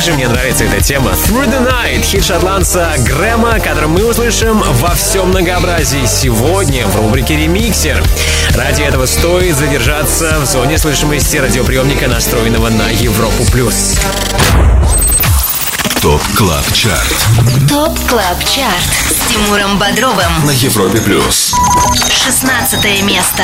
Как 0.02 0.08
же 0.08 0.14
мне 0.16 0.28
нравится 0.28 0.64
эта 0.64 0.82
тема. 0.82 1.12
Through 1.12 1.46
the 1.46 1.64
Night, 1.64 2.02
хит 2.02 2.26
шотландца 2.26 2.96
Грэма, 2.98 3.60
который 3.60 3.88
мы 3.88 4.04
услышим 4.04 4.64
во 4.80 4.96
всем 4.96 5.30
многообразии 5.30 6.08
сегодня 6.08 6.88
в 6.88 6.96
рубрике 6.96 7.38
«Ремиксер». 7.38 8.04
Ради 8.56 8.82
этого 8.82 9.06
стоит 9.06 9.56
задержаться 9.56 10.40
в 10.40 10.48
зоне 10.48 10.80
слышимости 10.80 11.38
радиоприемника, 11.38 12.08
настроенного 12.08 12.70
на 12.70 12.90
Европу+. 12.90 13.44
плюс. 13.52 14.00
ТОП 16.02 16.24
КЛАБ 16.36 16.74
ЧАРТ 16.74 17.70
ТОП 17.70 18.00
Клаб 18.10 18.44
Чарт 18.46 18.90
с 19.08 19.32
Тимуром 19.32 19.78
Бодровым. 19.78 20.46
на 20.46 20.52
Европе 20.52 21.00
плюс. 21.00 21.54
16 22.26 23.04
место. 23.04 23.44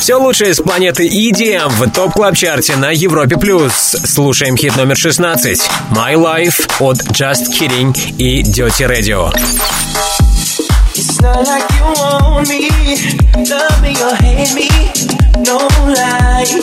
Все 0.00 0.14
лучшее 0.14 0.54
с 0.54 0.62
планеты 0.62 1.06
EDM 1.06 1.68
в 1.68 1.90
топ 1.90 2.14
клаб 2.14 2.34
чарте 2.34 2.74
на 2.76 2.90
Европе+. 2.90 3.36
плюс. 3.36 3.72
Слушаем 3.72 4.56
хит 4.56 4.74
номер 4.76 4.96
16 4.96 5.60
«My 5.90 6.14
Life» 6.14 6.68
от 6.80 6.96
Just 7.12 7.50
Kiddin 7.52 7.94
и 8.16 8.42
Dirty 8.42 8.86
Radio. 8.88 9.30
It's 10.94 11.20
not 11.20 11.46
like 11.46 11.64
you 11.76 11.84
want 12.00 12.48
me, 12.48 12.70
love 13.50 13.82
me 13.82 13.94
or 14.02 14.14
hate 14.16 14.54
me, 14.54 14.70
no 15.44 15.68
lies. 15.86 16.54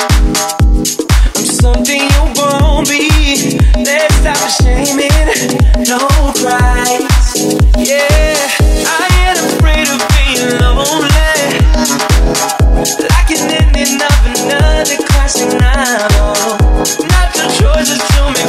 I'm 0.00 1.44
something 1.44 2.00
you 2.00 2.22
won't 2.36 2.88
be, 2.88 3.10
let's 3.84 4.14
stop 4.16 4.48
shaming, 4.62 5.10
no 5.86 6.08
price. 6.40 7.36
Yeah, 7.76 8.48
I 8.86 9.08
ain't 9.28 9.38
afraid 9.38 9.88
of 9.88 10.00
being 10.16 10.58
lonely. 10.58 11.09
Like 12.80 13.30
an 13.30 13.50
ending 13.50 14.00
of 14.00 14.24
another 14.24 14.96
classic 15.04 15.52
novel. 15.60 16.56
Not 17.12 17.36
your 17.36 17.50
choices 17.60 17.98
to 17.98 18.22
me. 18.32 18.39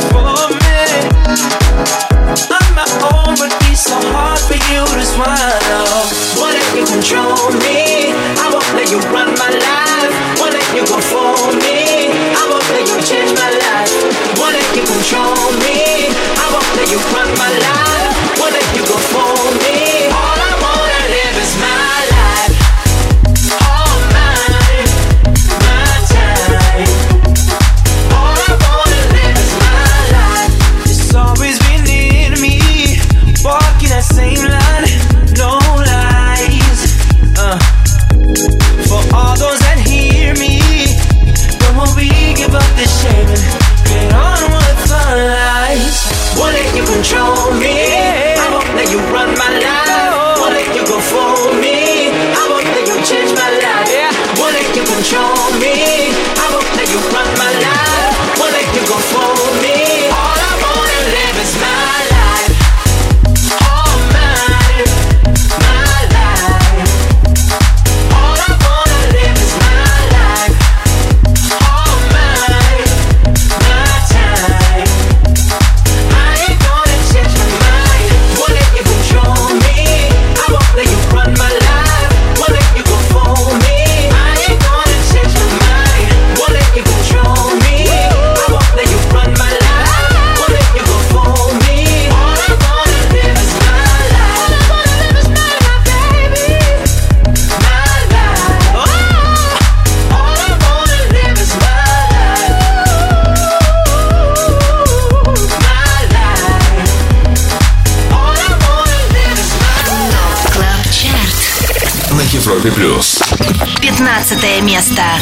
Academia 114.61 114.81
Star. 114.83 115.17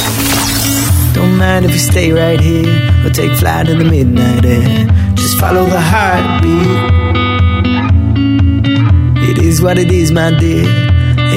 Don't 1.14 1.38
mind 1.38 1.64
if 1.64 1.72
you 1.72 1.80
stay 1.80 2.12
right 2.12 2.42
here 2.42 2.92
or 3.06 3.10
take 3.10 3.32
flight 3.40 3.70
in 3.70 3.80
the 3.80 3.86
midnight 3.86 4.44
air. 4.44 4.86
Just 5.16 5.40
follow 5.40 5.66
the 5.66 5.80
heartbeat. 5.80 6.68
It 9.30 9.38
is 9.38 9.62
what 9.62 9.80
it 9.80 9.92
is, 9.92 10.12
my 10.12 10.38
dear. 10.38 10.68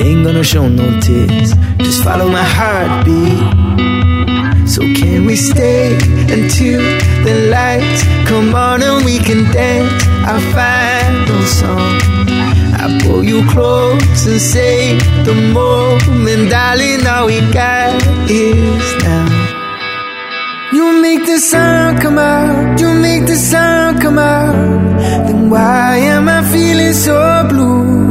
Ain't 0.03 0.25
gonna 0.25 0.43
show 0.43 0.67
no 0.67 0.99
tears. 0.99 1.55
Just 1.79 2.03
follow 2.03 2.29
my 2.29 2.43
heartbeat. 2.43 3.39
So 4.69 4.81
can 4.81 5.25
we 5.25 5.37
stay 5.37 5.95
until 5.95 6.83
the 7.23 7.51
lights 7.55 8.03
come 8.29 8.53
on 8.53 8.83
and 8.83 9.05
we 9.05 9.21
can 9.21 9.45
dance 9.53 10.05
our 10.27 10.41
final 10.51 11.43
song? 11.45 12.32
I 12.85 12.99
pull 13.03 13.23
you 13.23 13.49
close 13.49 14.27
and 14.27 14.41
say 14.41 14.97
the 15.23 15.35
moment, 15.55 16.51
darling, 16.51 17.07
all 17.07 17.27
we 17.27 17.39
got 17.53 17.95
is 18.29 19.03
now. 19.05 19.29
You 20.73 21.01
make 21.01 21.25
the 21.25 21.39
sound 21.39 22.01
come 22.01 22.19
out, 22.19 22.81
you 22.81 22.93
make 22.93 23.27
the 23.27 23.37
sound 23.37 24.01
come 24.03 24.19
out. 24.19 24.57
Then 25.27 25.49
why 25.49 25.99
am 25.99 26.29
I 26.29 26.43
feeling 26.51 26.93
so 26.93 27.47
blue? 27.49 28.03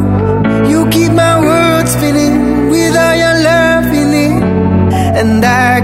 You 0.71 0.87
keep 0.89 1.11
my 1.11 1.37
world 1.41 1.89
spinning 1.89 2.69
with 2.69 2.95
all 2.95 3.15
your 3.23 3.37
love 3.43 3.87
in 4.01 4.13
it, 4.13 4.43
and 5.19 5.43
I 5.43 5.80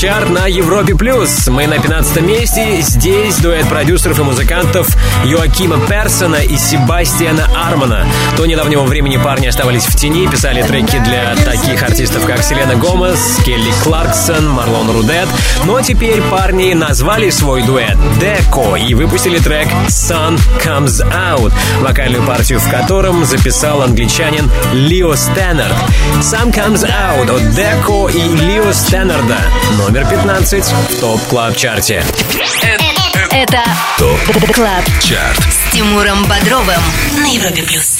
Чарт 0.00 0.30
на 0.30 0.46
Европе+. 0.46 0.94
плюс. 0.94 1.46
Мы 1.48 1.66
на 1.66 1.78
15 1.78 2.22
месте. 2.22 2.80
Здесь 2.80 3.36
дуэт 3.36 3.68
продюсеров 3.68 4.18
и 4.18 4.22
музыкантов 4.22 4.88
Йоакима 5.26 5.78
Персона 5.86 6.36
и 6.36 6.56
Себастьяна 6.56 7.46
Армана. 7.54 8.06
До 8.34 8.46
недавнего 8.46 8.84
времени 8.84 9.18
парни 9.18 9.46
оставались 9.46 9.84
в 9.84 9.94
тени, 9.96 10.26
писали 10.26 10.62
треки 10.62 10.98
для 11.00 11.36
таких 11.36 11.82
артистов, 11.82 12.24
как 12.24 12.42
Селена 12.42 12.76
Гомес, 12.76 13.40
Келли 13.44 13.70
Кларксон, 13.82 14.48
Марлон 14.48 14.90
Рудет. 14.90 15.28
Но 15.66 15.82
теперь 15.82 16.22
парни 16.22 16.72
назвали 16.72 17.28
свой 17.28 17.62
дуэт 17.62 17.98
Деко 18.18 18.76
и 18.76 18.94
выпустили 18.94 19.38
трек 19.38 19.68
Sun 19.88 20.40
Comes 20.64 21.06
Out, 21.12 21.52
вокальную 21.82 22.22
партию 22.22 22.58
в 22.58 22.70
котором 22.70 23.26
записал 23.26 23.82
англичанин 23.82 24.50
Лио 24.72 25.14
Стэннерд. 25.14 25.76
Sun 26.20 26.54
Comes 26.54 26.88
Out 26.88 27.30
от 27.30 27.54
Деко 27.54 28.08
и 28.08 28.36
Лео 28.46 28.72
Стэннарда. 28.72 29.36
Номер 29.90 30.08
15 30.08 30.64
в 30.66 31.00
ТОП 31.00 31.20
Клаб 31.22 31.56
Чарте. 31.56 32.04
Это 33.32 33.64
ТОП 33.98 34.20
Клаб 34.54 34.84
Чарт. 35.00 35.36
с 35.50 35.72
Тимуром 35.72 36.24
Бодровым 36.26 36.80
на 37.18 37.26
Европе 37.26 37.64
плюс. 37.64 37.98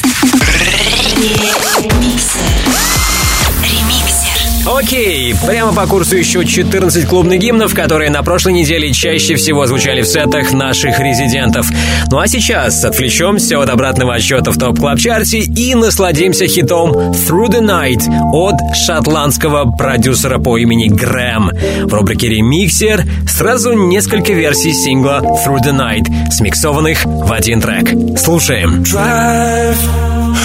Окей, 4.67 5.35
прямо 5.47 5.73
по 5.73 5.87
курсу 5.87 6.17
еще 6.17 6.45
14 6.45 7.07
клубных 7.07 7.39
гимнов, 7.39 7.75
которые 7.75 8.11
на 8.11 8.23
прошлой 8.23 8.53
неделе 8.53 8.93
чаще 8.93 9.37
всего 9.37 9.67
звучали 9.67 10.03
в 10.03 10.07
сетах 10.07 10.53
наших 10.53 10.99
резидентов. 11.01 11.67
Ну 12.11 12.19
а 12.19 12.27
сейчас 12.27 12.85
отвлечемся 12.85 13.59
от 13.59 13.71
обратного 13.71 14.15
отсчета 14.15 14.51
в 14.51 14.59
топ 14.59 14.79
клаб 14.79 14.99
чарте 14.99 15.39
и 15.39 15.75
насладимся 15.75 16.47
хитом 16.47 16.93
Through 16.93 17.49
the 17.49 17.61
Night 17.61 18.03
от 18.33 18.77
шотландского 18.77 19.71
продюсера 19.71 20.39
по 20.39 20.59
имени 20.59 20.89
Грэм. 20.89 21.51
В 21.85 21.95
рубрике 21.95 22.29
«Ремиксер» 22.29 23.05
сразу 23.27 23.73
несколько 23.73 24.33
версий 24.33 24.73
сингла 24.73 25.21
Through 25.47 25.61
the 25.65 25.73
Night, 25.73 26.31
смиксованных 26.31 27.05
в 27.05 27.33
один 27.33 27.61
трек. 27.61 27.91
Слушаем. 28.19 28.83
Drive 28.83 29.77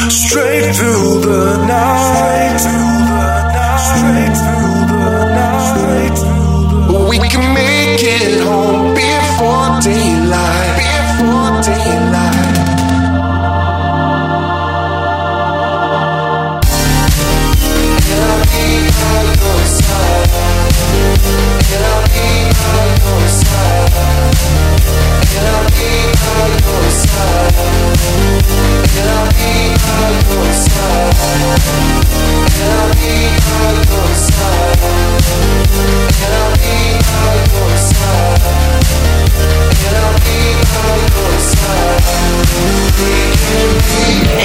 straight 0.09 0.73
through 0.73 1.21
the 1.21 1.67
night. 1.67 2.94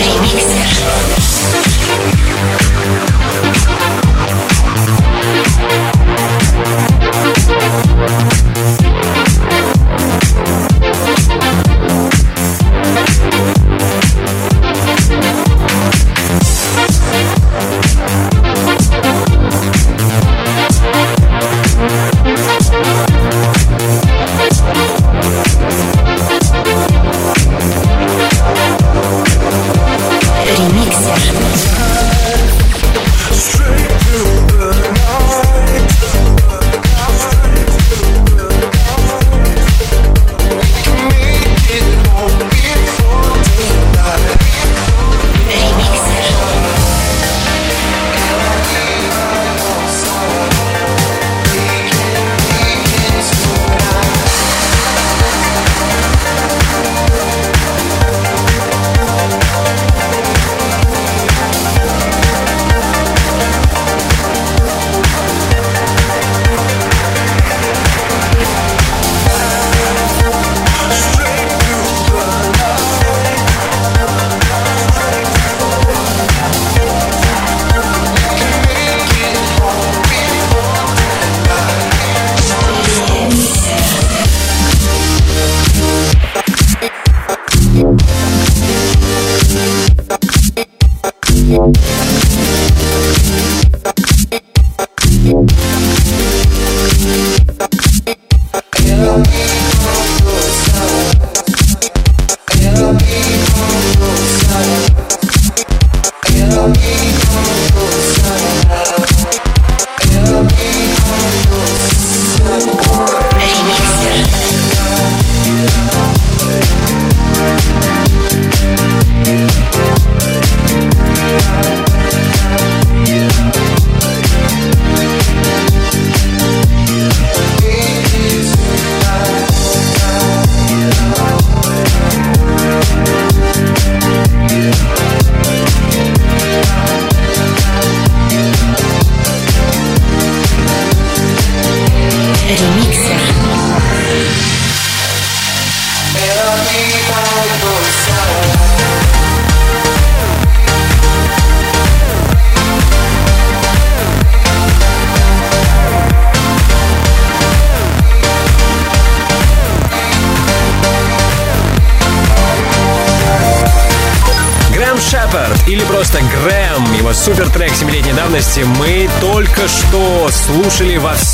Ремиксер. 0.00 0.70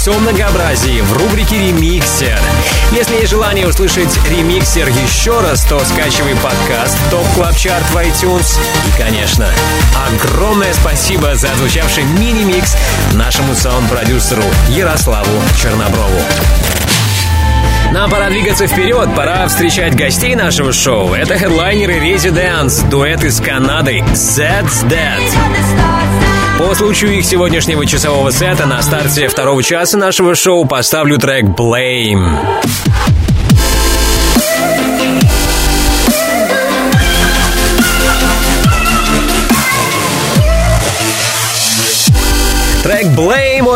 Всем 0.07 0.23
многообразии 0.23 1.01
в 1.01 1.13
рубрике 1.15 1.59
«Ремиксер». 1.59 2.39
Если 2.93 3.17
есть 3.17 3.31
желание 3.31 3.67
услышать 3.67 4.17
ремиксер 4.31 4.87
еще 4.89 5.41
раз, 5.41 5.65
то 5.65 5.81
скачивай 5.85 6.37
подкаст 6.37 6.97
Top 7.11 7.27
Club 7.35 7.57
Chart 7.57 7.83
в 7.91 7.97
iTunes. 7.97 8.57
И, 8.87 9.03
конечно, 9.03 9.49
огромное 10.07 10.73
спасибо 10.75 11.35
за 11.35 11.49
звучавший 11.57 12.05
мини-микс 12.05 12.77
нашему 13.15 13.57
саунд-продюсеру 13.57 14.45
Ярославу 14.69 15.43
Черноброву. 15.61 16.21
Нам 17.91 18.09
пора 18.09 18.29
двигаться 18.29 18.69
вперед, 18.69 19.13
пора 19.17 19.49
встречать 19.49 19.97
гостей 19.97 20.37
нашего 20.37 20.73
шоу. 20.73 21.15
Это 21.15 21.37
хедлайнеры 21.37 21.95
Residence, 21.95 22.89
дуэт 22.89 23.25
из 23.25 23.41
Канады 23.41 24.05
Zeds 24.13 24.89
Dead. 24.89 26.26
По 26.59 26.75
случаю 26.75 27.19
их 27.19 27.25
сегодняшнего 27.25 27.85
часового 27.85 28.31
сета 28.31 28.65
на 28.67 28.81
старте 28.81 29.29
второго 29.29 29.63
часа 29.63 29.99
нашего 29.99 30.35
шоу 30.35 30.65
поставлю 30.65 31.19
трек 31.19 31.45
Blame. 31.45 32.27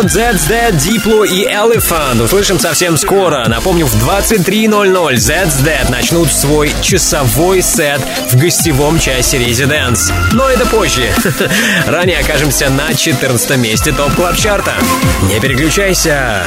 Zed's 0.07 0.49
Dead, 0.49 0.73
Diplo 0.77 1.27
и 1.27 1.45
Elephant 1.45 2.23
услышим 2.23 2.59
совсем 2.59 2.97
скоро. 2.97 3.47
Напомню, 3.49 3.87
в 3.87 3.95
23.00 3.97 5.15
Zed's 5.15 5.63
Dead 5.63 5.91
начнут 5.91 6.31
свой 6.33 6.73
часовой 6.81 7.61
сет 7.61 8.01
в 8.31 8.37
гостевом 8.37 8.99
часе 8.99 9.39
Residence. 9.39 10.13
Но 10.33 10.49
это 10.49 10.67
позже. 10.67 11.13
Ранее 11.87 12.19
окажемся 12.19 12.71
на 12.71 12.95
14 12.95 13.57
месте 13.59 13.93
Top 13.93 14.15
Club 14.15 14.37
Chart'а. 14.37 14.75
Не 15.23 15.39
переключайся. 15.41 16.47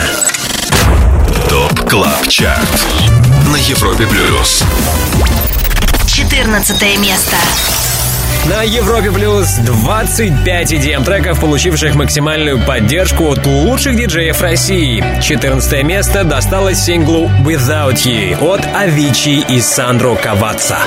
Top 1.50 1.90
Club 1.90 2.28
Chart 2.30 2.86
на 3.52 3.58
Европе 3.58 4.08
Плюс. 4.08 4.64
14 6.08 7.00
место. 7.00 7.36
На 8.50 8.64
Европе 8.64 9.10
Плюс 9.10 9.56
25 9.56 10.74
EDM 10.74 11.06
треков, 11.06 11.40
получивших 11.40 11.96
максимальную 11.96 12.60
поддержку 12.60 13.30
от 13.30 13.46
лучших 13.46 13.96
диджеев 13.96 14.42
России. 14.42 15.02
14 15.22 15.84
место 15.84 16.26
досталось 16.26 16.84
синглу 16.84 17.30
Without 17.46 17.96
You 18.06 18.36
от 18.54 18.62
Avicii 18.66 19.46
и 19.50 19.62
Sandro 19.62 20.16
Cavazza. 20.16 20.78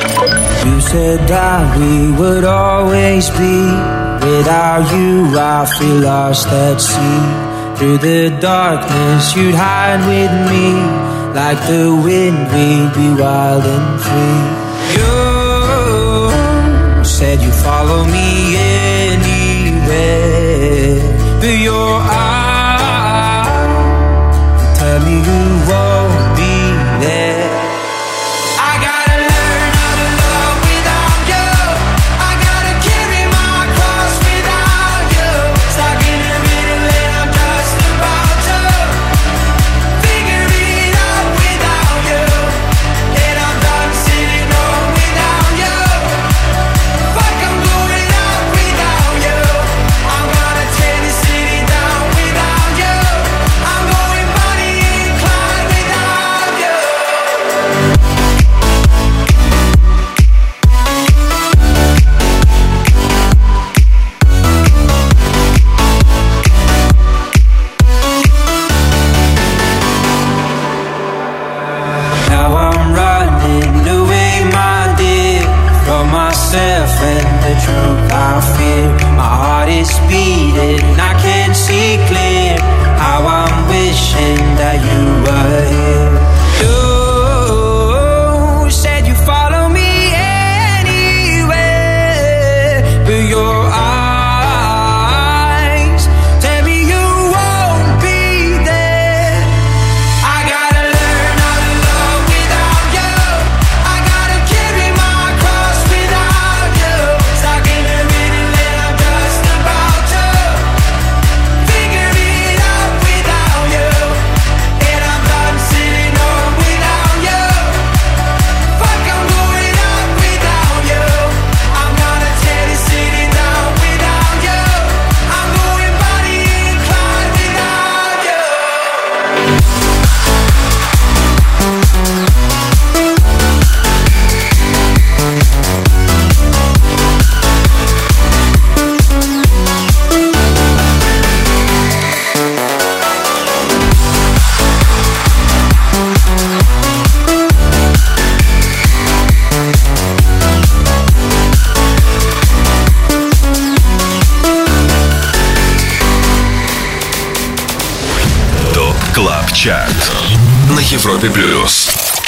Through 7.79 7.99
the 7.99 8.31
darkness, 8.41 9.37
you'd 9.37 9.55
hide 9.55 10.01
with 10.09 10.33
me. 10.49 10.73
Like 11.35 11.61
the 11.67 11.95
wind, 11.95 12.49
we'd 12.55 12.95
be 12.95 13.09
wild 13.21 13.67
and 13.67 14.01
free. 14.01 14.97
You 14.97 15.26
said 17.27 17.43
you 17.43 17.51
follow 17.51 18.05
me 18.05 18.57
anywhere. 19.17 19.81
But 21.41 21.57
your 21.69 21.95
eyes 22.19 23.59
tell 24.79 25.01
me 25.07 25.15
you 25.29 25.41
won't 25.69 25.86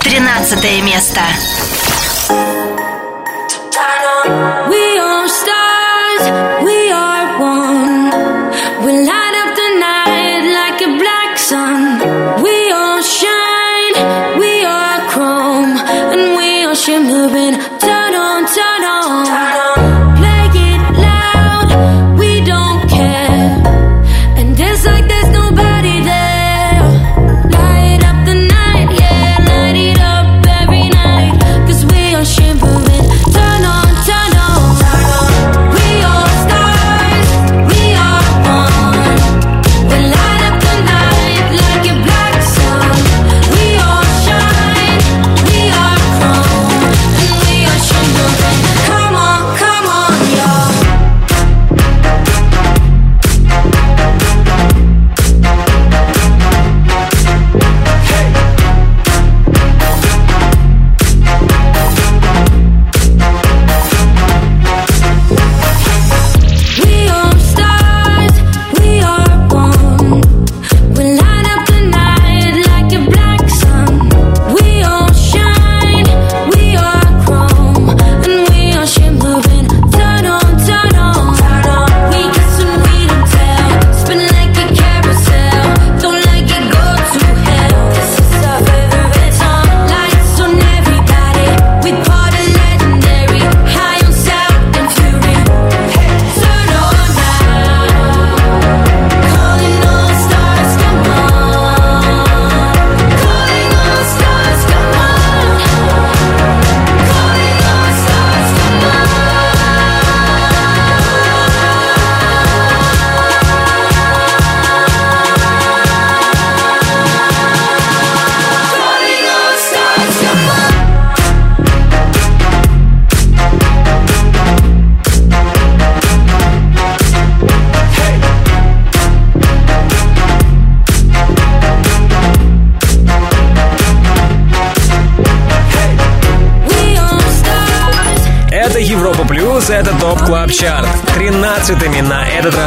13 0.03 0.83
место. 0.83 1.21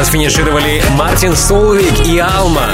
На 0.02 0.04
этот 0.04 0.08
раз 0.08 0.10
финишировали 0.10 0.82
Мартин 0.98 1.36
Солвейг 1.36 2.08
и 2.08 2.18
Алма. 2.18 2.70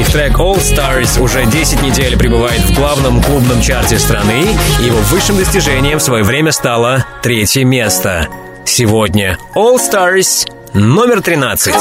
Их 0.00 0.10
трек 0.10 0.38
All 0.38 0.58
Stars 0.58 1.20
уже 1.20 1.44
10 1.46 1.82
недель 1.82 2.16
пребывает 2.16 2.60
в 2.60 2.74
главном 2.74 3.22
клубном 3.22 3.60
чарте 3.60 3.98
страны, 3.98 4.48
его 4.80 4.98
высшим 5.10 5.36
достижением 5.36 5.98
в 5.98 6.02
свое 6.02 6.24
время 6.24 6.50
стало 6.50 7.04
третье 7.22 7.64
место. 7.64 8.28
Сегодня 8.64 9.38
All 9.54 9.76
Stars 9.76 10.48
номер 10.74 11.20
13. 11.20 11.74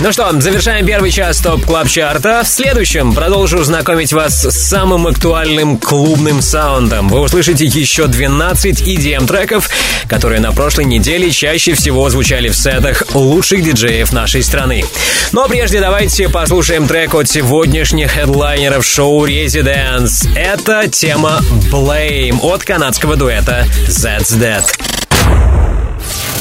Ну 0.00 0.12
что, 0.12 0.40
завершаем 0.40 0.86
первый 0.86 1.10
час 1.10 1.38
Top 1.40 1.64
Club 1.64 1.88
Chart'а. 1.88 2.42
В 2.44 2.48
следующем 2.48 3.12
продолжу 3.14 3.64
знакомить 3.64 4.12
вас 4.12 4.44
с 4.44 4.68
самым 4.68 5.08
актуальным 5.08 5.76
клубным 5.76 6.40
саундом. 6.40 7.08
Вы 7.08 7.18
услышите 7.18 7.64
еще 7.64 8.06
12 8.06 8.80
EDM-треков, 8.80 9.68
которые 10.08 10.40
на 10.40 10.52
прошлой 10.52 10.86
неделе 10.86 11.30
чаще 11.30 11.74
всего 11.74 12.08
звучали 12.10 12.48
в 12.48 12.56
сетах 12.56 13.02
лучших 13.14 13.62
диджеев 13.62 14.12
нашей 14.12 14.42
страны. 14.42 14.84
Но 15.32 15.46
прежде 15.46 15.80
давайте 15.80 16.28
послушаем 16.28 16.88
трек 16.88 17.14
от 17.14 17.28
сегодняшних 17.28 18.12
хедлайнеров 18.12 18.84
шоу 18.84 19.26
Residence. 19.26 20.28
Это 20.34 20.88
тема 20.88 21.40
Blame 21.70 22.38
от 22.42 22.64
канадского 22.64 23.16
дуэта 23.16 23.66
Zeds 23.86 24.36
Dead. 24.38 24.64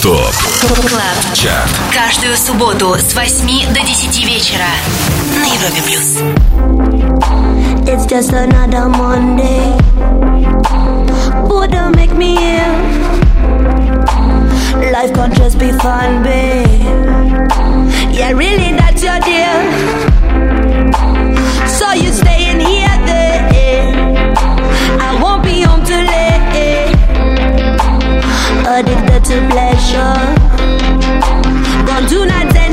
Top 0.01 0.33
Club. 0.61 1.33
Chart 1.33 1.69
Каждую 1.91 2.38
субботу 2.38 2.95
с 2.95 3.13
8 3.13 3.74
до 3.74 3.82
10 3.82 4.26
вечера 4.26 4.68
на 5.36 5.45
Европе 5.45 5.82
плюс. 5.86 6.18
It's 7.88 8.05
just 8.05 8.32
another 8.32 8.88
Monday. 8.89 9.76
Buddha 11.47 11.91
make 11.95 12.13
me 12.13 12.38
ill. 12.38 13.26
Life 14.97 15.13
can't 15.13 15.35
just 15.35 15.59
be 15.59 15.71
fun, 15.73 16.23
babe. 16.23 16.65
Yeah, 18.17 18.31
really, 18.31 18.71
that's 18.81 19.03
your 19.03 19.19
deal. 19.19 19.61
So 21.69 21.91
you 21.91 22.11
staying 22.11 22.61
here, 22.61 22.97
there. 23.05 23.45
I 24.99 25.19
won't 25.21 25.43
be 25.43 25.61
home 25.61 25.85
too 25.85 26.01
late. 26.01 26.95
Addicted 28.65 29.23
to 29.25 29.37
pleasure. 29.51 30.17
Gone 31.85 32.09
two 32.09 32.25
nights 32.25 32.66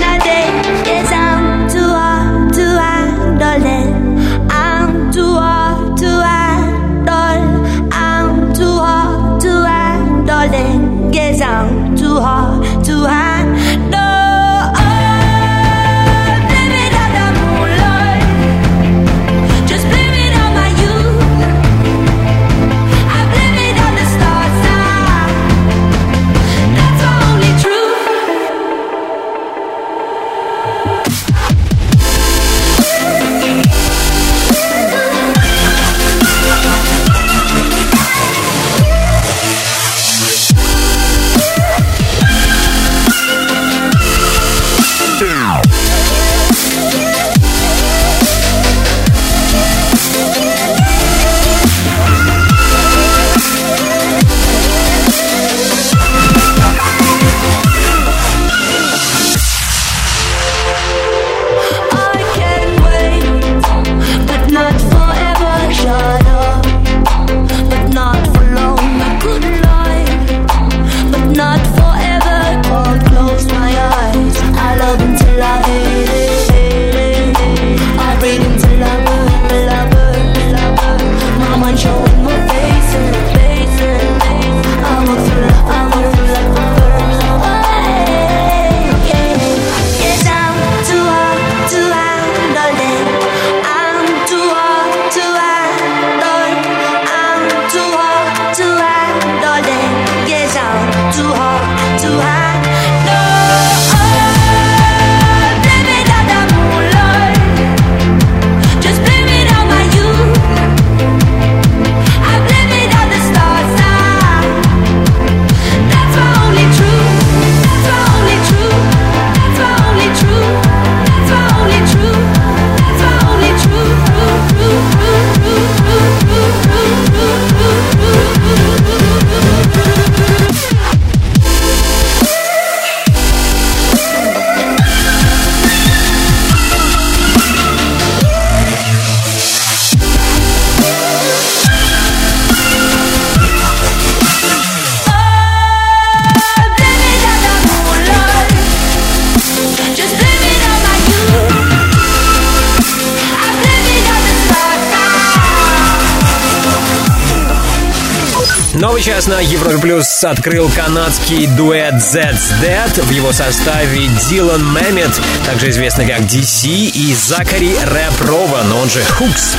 Новый 158.85 159.01
час 159.01 159.26
на 159.26 159.41
Европе 159.41 159.78
Плюс 159.78 160.22
открыл 160.24 160.68
канадский 160.68 161.47
дуэт 161.47 161.95
Zed's 161.95 162.53
Dead. 162.62 163.03
В 163.03 163.11
его 163.12 163.32
составе 163.32 164.11
Дилан 164.28 164.62
Мэммет, 164.62 165.11
также 165.47 165.70
известный 165.70 166.07
как 166.07 166.20
DC, 166.20 166.68
и 166.68 167.14
Закари 167.14 167.74
Рэп 167.78 168.20
Рован, 168.28 168.70
он 168.74 168.91
же 168.91 169.03
Хукс. 169.05 169.57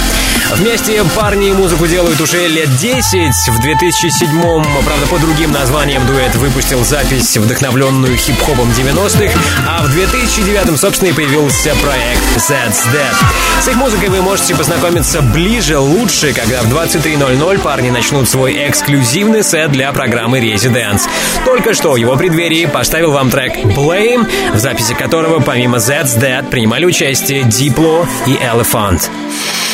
Вместе 0.57 1.03
парни 1.17 1.51
музыку 1.51 1.85
делают 1.85 2.19
уже 2.21 2.47
лет 2.47 2.69
10. 2.77 3.13
В 3.49 3.59
2007-м, 3.59 4.63
правда, 4.85 5.05
по 5.07 5.17
другим 5.19 5.51
названиям 5.51 6.05
дуэт 6.07 6.33
выпустил 6.35 6.83
запись, 6.85 7.35
вдохновленную 7.35 8.15
хип-хопом 8.15 8.69
90-х, 8.69 9.37
а 9.67 9.83
в 9.83 9.89
2009-м, 9.89 10.77
собственно, 10.77 11.09
и 11.09 11.13
появился 11.13 11.75
проект 11.75 12.21
Zed's 12.37 12.87
Dead. 12.93 13.61
С 13.61 13.67
их 13.67 13.75
музыкой 13.75 14.07
вы 14.07 14.21
можете 14.21 14.55
познакомиться 14.55 15.21
ближе, 15.21 15.77
лучше, 15.77 16.31
когда 16.31 16.61
в 16.61 16.73
23.00 16.73 17.59
парни 17.59 17.89
начнут 17.89 18.29
свой 18.29 18.69
эксклюзивный 18.69 19.43
сет 19.43 19.73
для 19.73 19.91
программы 19.91 20.39
Residence. 20.39 21.01
Только 21.43 21.73
что 21.73 21.97
его 21.97 22.15
преддверии 22.15 22.65
поставил 22.65 23.11
вам 23.11 23.29
трек 23.29 23.57
Blame, 23.57 24.25
в 24.53 24.59
записи 24.59 24.93
которого 24.93 25.41
помимо 25.41 25.79
Zeds 25.79 26.17
Dead 26.17 26.49
принимали 26.49 26.85
участие 26.85 27.41
Diplo 27.41 28.07
и 28.25 28.35
Elliphant. 28.35 29.09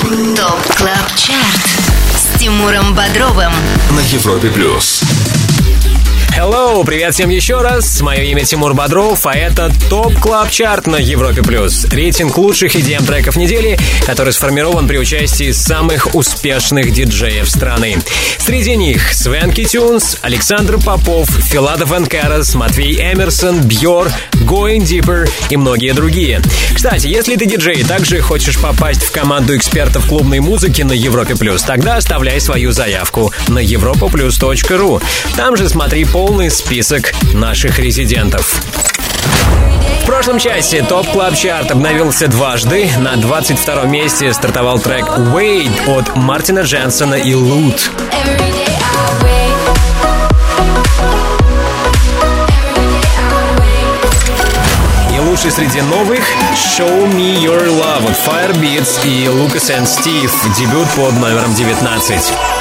Top 0.02 0.76
Club 0.78 1.16
Chart 1.16 1.62
с 2.16 2.40
Тимуром 2.40 2.96
Бодровым. 2.96 3.52
На 3.92 4.00
Европе 4.00 4.50
Плюс 4.50 5.04
Hello, 6.34 6.84
привет 6.86 7.14
всем 7.14 7.30
еще 7.30 7.60
раз. 7.60 8.00
Мое 8.02 8.22
имя 8.22 8.46
Тимур 8.46 8.74
Бодров, 8.74 9.28
а 9.28 9.34
это 9.34 9.70
Top 9.90 10.14
Club 10.20 10.50
Chart 10.50 10.88
на 10.88 10.96
Европе 10.96 11.44
Плюс. 11.44 11.86
Рейтинг 11.86 12.38
лучших 12.38 12.74
EDM 12.76 13.06
треков 13.06 13.36
недели, 13.36 13.78
который 14.06 14.32
сформирован 14.32 14.88
при 14.88 14.98
участии 14.98 15.52
самых 15.52 16.16
успешных 16.16 16.94
диджеев 16.94 17.50
страны. 17.50 17.98
Среди 18.38 18.78
них 18.78 19.14
Swanky 19.14 19.66
Tunes, 19.66 20.18
Александр 20.22 20.80
Попов, 20.80 21.30
Filatov & 21.30 21.92
Karas, 21.92 22.56
Матвей 22.56 22.96
Эмерсон, 22.96 23.62
Бьор, 23.62 24.10
Going 24.34 24.80
Deeper 24.80 25.30
и 25.50 25.58
многие 25.58 25.94
другие. 25.94 26.42
Кстати, 26.74 27.08
если 27.08 27.36
ты 27.36 27.46
диджей 27.46 27.82
и 27.82 27.84
также 27.84 28.22
хочешь 28.22 28.58
попасть 28.58 29.04
в 29.04 29.12
команду 29.12 29.56
экспертов 29.56 30.08
клубной 30.08 30.40
музыки 30.40 30.82
на 30.82 30.94
Европе 30.94 31.36
Плюс, 31.36 31.62
тогда 31.64 31.98
оставляй 31.98 32.40
свою 32.40 32.72
заявку 32.72 33.34
на 33.50 33.60
europaplus.ru. 33.64 35.04
Там 35.36 35.58
же 35.58 35.68
смотри 35.70 36.06
полный 36.28 36.52
список 36.52 37.14
наших 37.34 37.80
резидентов. 37.80 38.62
В 40.04 40.06
прошлом 40.06 40.38
часе 40.38 40.84
Top 40.84 41.08
Club 41.08 41.36
Chart 41.36 41.72
обновился 41.72 42.28
дважды. 42.28 42.92
На 43.00 43.16
22 43.16 43.86
месте 43.86 44.32
стартовал 44.32 44.78
трек 44.78 45.06
«Wait» 45.06 45.98
от 45.98 46.16
Мартина 46.16 46.60
Дженсона 46.60 47.16
и 47.16 47.32
«Loote». 47.32 47.90
И 55.16 55.20
лучший 55.22 55.50
среди 55.50 55.82
новых 55.82 56.20
«Show 56.54 57.12
Me 57.16 57.44
Your 57.44 57.66
Love» 57.66 58.12
от 58.12 58.28
Firebeatz 58.28 59.04
и 59.04 59.26
Lucas 59.26 59.76
and 59.76 59.88
Steve, 59.88 60.32
дебют 60.56 60.88
под 60.96 61.20
номером 61.20 61.56
19. 61.56 62.61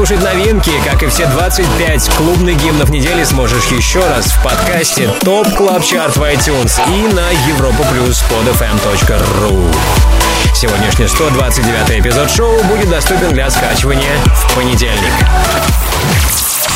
Послушать 0.00 0.24
новинки, 0.24 0.72
как 0.82 1.02
и 1.02 1.08
все 1.08 1.26
25 1.26 2.08
клубных 2.16 2.56
гимнов 2.56 2.88
недели, 2.88 3.22
сможешь 3.22 3.66
еще 3.66 4.00
раз 4.00 4.32
в 4.32 4.42
подкасте 4.42 5.10
Top 5.20 5.54
Club 5.54 5.84
Chart 5.84 6.16
в 6.16 6.22
iTunes 6.22 6.80
и 6.88 7.12
на 7.12 7.28
Европа 7.46 7.84
Плюс 7.92 8.22
под 8.22 8.48
fm.ru. 8.48 9.76
Сегодняшний 10.54 11.06
129 11.06 12.00
эпизод 12.00 12.30
шоу 12.30 12.64
будет 12.64 12.88
доступен 12.88 13.34
для 13.34 13.50
скачивания 13.50 14.16
в 14.24 14.54
понедельник. 14.54 15.12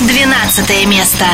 12 0.00 0.86
место. 0.86 1.24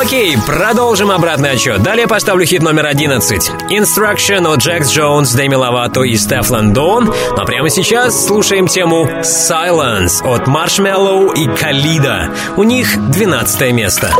Окей, 0.00 0.36
продолжим 0.46 1.10
обратный 1.10 1.50
отчет. 1.50 1.82
Далее 1.82 2.08
поставлю 2.08 2.46
хит 2.46 2.62
номер 2.62 2.86
11. 2.86 3.50
Instruction 3.70 4.52
от 4.52 4.60
Джекс 4.60 4.90
Джонс, 4.90 5.32
Дэми 5.32 5.54
Лавато 5.54 6.02
и 6.02 6.16
Стефлан 6.16 6.72
Дон. 6.72 7.12
Но 7.36 7.44
прямо 7.44 7.68
сейчас 7.68 8.26
слушаем 8.26 8.66
тему 8.66 9.06
Silence 9.22 10.24
от 10.24 10.48
Marshmallow 10.48 11.34
и 11.34 11.46
Калида. 11.56 12.30
У 12.56 12.62
них 12.62 12.96
12 13.10 13.72
место. 13.72 14.10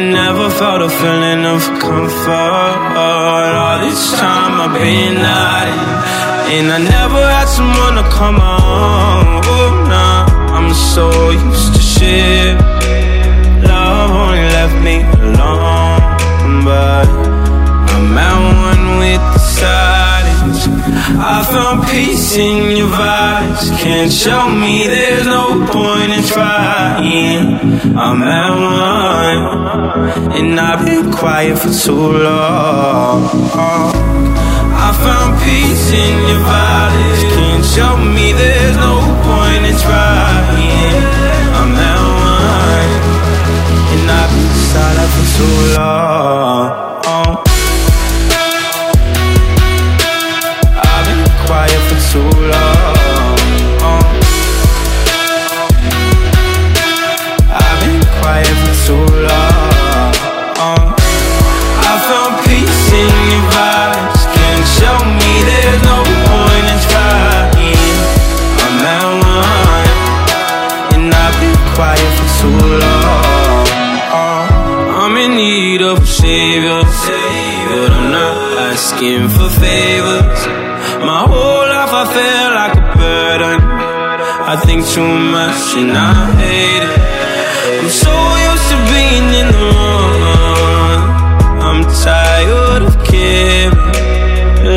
Never 0.00 0.48
felt 0.50 0.80
a 0.80 0.88
feeling 0.88 1.44
of 1.44 1.62
comfort. 1.78 2.96
All 2.96 3.80
this 3.80 4.18
time 4.18 4.60
I've 4.60 4.72
been 4.80 5.16
hiding. 5.16 6.09
And 6.52 6.66
I 6.72 6.78
never 6.78 7.22
had 7.36 7.46
someone 7.46 7.94
to 7.94 8.02
come 8.10 8.40
on. 8.40 9.40
Oh, 9.44 9.86
nah, 9.88 10.26
I'm 10.56 10.74
so 10.74 11.30
used 11.30 11.74
to 11.74 11.80
shit. 11.80 12.56
Love 13.70 14.10
only 14.10 14.42
left 14.58 14.74
me 14.82 14.96
alone. 15.22 16.64
But 16.64 17.06
I'm 17.94 18.18
at 18.18 18.38
one 18.66 18.98
with 18.98 19.22
the 19.34 19.38
silence. 19.38 20.66
I 21.22 21.44
found 21.52 21.86
peace 21.88 22.34
in 22.36 22.76
your 22.76 22.88
vibes. 22.88 23.70
Can't 23.78 24.10
show 24.12 24.48
me 24.50 24.88
there's 24.88 25.26
no 25.26 25.64
point 25.70 26.10
in 26.10 26.24
trying. 26.24 27.60
I'm 27.96 28.22
at 28.24 28.50
one. 28.74 29.40
And 30.36 30.58
I've 30.58 30.84
been 30.84 31.12
quiet 31.12 31.58
for 31.60 31.70
too 31.70 32.10
long. 32.26 34.29
I 34.90 34.92
found 34.92 35.38
peace 35.44 35.92
in 35.92 36.14
your 36.26 36.42
violence. 36.42 37.22
Can't 37.34 37.64
show 37.64 37.96
me 37.96 38.32
there's 38.32 38.76
no 38.76 38.98
point 39.22 39.62
in 39.70 39.76
trying. 39.78 40.98
I'm 41.58 41.78
at 41.90 42.00
one, 42.34 42.90
and 43.94 44.10
I've 44.18 44.30
been 44.34 44.50
silent 44.72 45.10
for 45.14 45.26
too 45.36 45.78
long. 45.78 46.29
And 85.76 85.92
I 85.92 86.12
hate 86.42 86.82
it. 86.82 86.98
I'm 87.78 87.88
so 87.88 88.14
used 88.48 88.66
to 88.72 88.78
being 88.90 89.28
in 89.40 89.48
the 89.54 89.66
wrong. 89.70 91.00
I'm 91.62 91.80
tired 92.02 92.82
of 92.88 92.94
caring. 93.06 93.70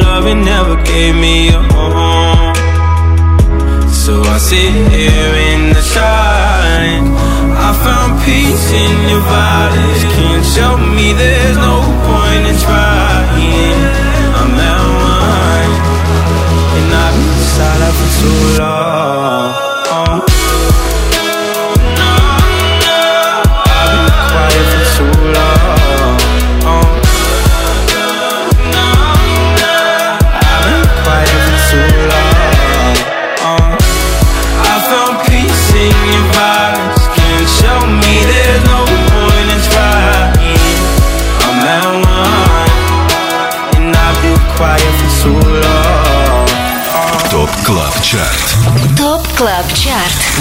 Loving 0.05 0.45
never 0.45 0.75
gave 0.83 1.15
me 1.15 1.49
a 1.49 1.61
home. 1.73 2.53
So 3.89 4.21
I 4.21 4.37
sit 4.37 4.73
here 4.93 5.33
in 5.51 5.73
the 5.73 5.81
silence. 5.81 7.09
I 7.67 7.69
found 7.85 8.21
peace 8.25 8.67
in 8.83 8.93
your 9.09 9.23
violence. 9.25 10.03
Can't 10.13 10.45
show 10.45 10.77
me 10.77 11.13
there's 11.13 11.57
no 11.57 11.75
point 12.05 12.43
in 12.51 12.57
trying. 12.65 13.81
I'm 14.39 14.53
at 14.69 14.83
one, 15.09 15.73
and 16.77 16.89
I've 17.03 17.15
been 17.17 17.43
silent 17.57 17.95
for 17.97 18.09
too 18.19 18.61
long. 18.61 18.82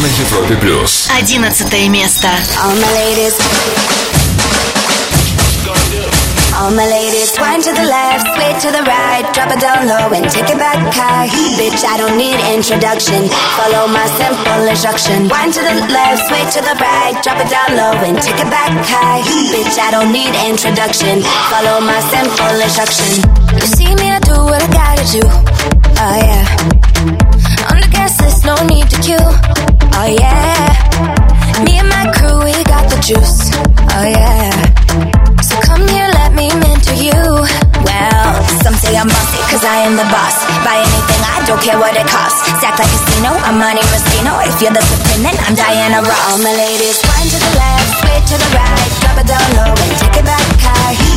на 0.01 0.07
Европе+. 0.07 0.55
плюс. 0.55 1.07
11 1.19 1.87
место. 1.89 2.27
All 2.63 2.75
my 2.75 2.93
ladies. 2.93 3.33
All 6.57 6.71
my 6.71 6.87
ladies, 6.89 7.37
wind 7.37 7.61
to 7.65 7.71
the 7.71 7.85
left, 7.85 8.25
sway 8.33 8.51
to 8.65 8.69
the 8.73 8.81
right, 8.81 9.21
drop 9.31 9.51
it 9.53 9.61
down 9.61 9.85
low 9.85 10.09
and 10.09 10.25
take 10.25 10.49
it 10.49 10.57
back 10.57 10.81
high. 10.91 11.29
Bitch, 11.53 11.85
I 11.85 11.97
don't 11.97 12.17
need 12.17 12.33
introduction. 12.49 13.29
Follow 13.53 13.85
my 13.85 14.07
simple 14.17 14.65
instruction. 14.65 15.29
Wind 15.29 15.53
to 15.53 15.61
the 15.61 15.85
left, 15.93 16.25
sway 16.25 16.41
to 16.57 16.61
the 16.65 16.73
right, 16.81 17.13
drop 17.21 17.37
it 17.37 17.49
down 17.53 17.77
low 17.77 17.93
and 18.01 18.17
take 18.17 18.41
it 18.41 18.49
back 18.49 18.73
high. 18.89 19.21
Bitch, 19.53 19.77
I 19.77 19.91
don't 19.91 20.11
need 20.11 20.33
introduction. 20.49 21.21
Follow 21.53 21.77
my 21.85 22.01
simple 22.09 22.57
instruction. 22.57 23.21
You 23.53 23.67
see 23.77 23.93
me, 23.93 24.09
I 24.09 24.17
do 24.25 24.41
what 24.49 24.57
I 24.57 24.69
gotta 24.73 25.05
do. 25.13 25.23
Oh 26.01 26.17
yeah. 26.25 27.69
On 27.69 27.77
the 27.77 27.89
gas 27.93 28.19
list, 28.19 28.45
no 28.45 28.55
need 28.65 28.89
to 28.89 28.97
queue. 29.05 29.50
Oh 29.98 30.08
yeah. 30.08 30.72
Me 31.64 31.78
and 31.78 31.88
my 31.88 32.08
crew, 32.16 32.40
we 32.44 32.52
got 32.64 32.88
the 32.88 32.98
juice. 33.02 33.52
Oh 33.92 34.06
yeah. 34.06 34.52
So 35.42 35.54
come 35.60 35.86
here, 35.88 36.08
let 36.20 36.32
me 36.32 36.48
mentor 36.52 36.96
you. 36.96 37.20
Well, 37.84 38.32
I'm 38.64 39.10
I 39.62 39.84
am 39.86 39.94
the 39.96 40.08
boss. 40.08 40.36
Buy 40.64 40.80
anything 40.80 41.22
I 41.22 41.44
do, 41.44 41.52
don't 41.54 41.62
care 41.62 41.78
what 41.78 41.94
it 41.94 42.06
costs. 42.08 42.40
Stack 42.58 42.78
like 42.78 42.88
casino, 42.88 43.30
I'm. 43.44 43.60
If 44.42 44.60
you're 44.60 44.72
the 44.72 44.82
supreme, 44.82 45.22
then 45.22 45.36
I'm 45.46 45.54
Diana 45.54 46.02
Ross. 46.02 46.18
All 46.30 46.38
my 46.38 46.52
ladies, 46.52 46.98
wind 47.02 47.30
to 47.30 47.38
the 47.38 47.52
left, 47.56 48.00
sway 48.00 48.18
to 48.20 48.36
the 48.38 48.48
right, 48.54 48.90
drop 49.00 49.18
it 49.18 49.26
down 49.26 49.48
low 49.56 49.74
and 49.74 49.98
take 49.98 50.20
it 50.20 50.24
back 50.24 50.42
high. 50.60 51.11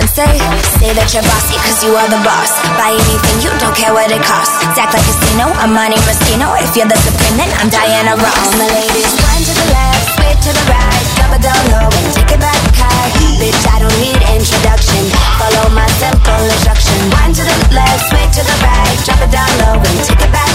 and 0.00 0.08
say, 0.08 0.32
say 0.80 0.90
that 0.96 1.12
you're 1.12 1.24
bossy 1.28 1.60
cause 1.60 1.84
you 1.84 1.92
are 1.92 2.08
the 2.08 2.16
boss. 2.24 2.48
Buy 2.80 2.96
anything, 2.96 3.36
you 3.44 3.52
don't 3.60 3.76
care 3.76 3.92
what 3.92 4.08
it 4.08 4.24
costs. 4.24 4.56
Act 4.80 4.96
like 4.96 5.04
casino, 5.04 5.52
I'm 5.60 5.76
Monte 5.76 6.00
Rustino. 6.08 6.56
If 6.56 6.72
you're 6.72 6.88
the 6.88 6.96
supreme, 7.04 7.36
then 7.36 7.52
I'm 7.60 7.68
Diana 7.68 8.16
Ross. 8.16 8.32
All 8.40 8.56
my 8.56 8.68
ladies, 8.72 9.12
one 9.20 9.44
to 9.44 9.52
the 9.52 9.66
left, 9.68 10.04
switch 10.16 10.40
to 10.48 10.52
the 10.56 10.64
right, 10.72 11.04
drop 11.20 11.36
it 11.36 11.42
down 11.44 11.62
low 11.68 11.88
and 11.92 12.08
take 12.16 12.32
it 12.32 12.40
back 12.40 12.60
high. 12.80 13.12
Bitch, 13.36 13.60
I 13.68 13.76
don't 13.84 13.98
need 14.00 14.16
introduction. 14.32 15.04
Follow 15.36 15.68
my 15.76 15.88
simple 16.00 16.42
instruction. 16.48 16.96
One 17.20 17.36
to 17.36 17.42
the 17.44 17.56
left, 17.76 18.00
switch 18.08 18.32
to 18.40 18.42
the 18.48 18.56
right, 18.64 18.96
drop 19.04 19.20
it 19.20 19.30
down 19.30 19.52
low 19.68 19.76
and 19.84 19.98
take 20.08 20.24
it 20.24 20.32
back. 20.32 20.49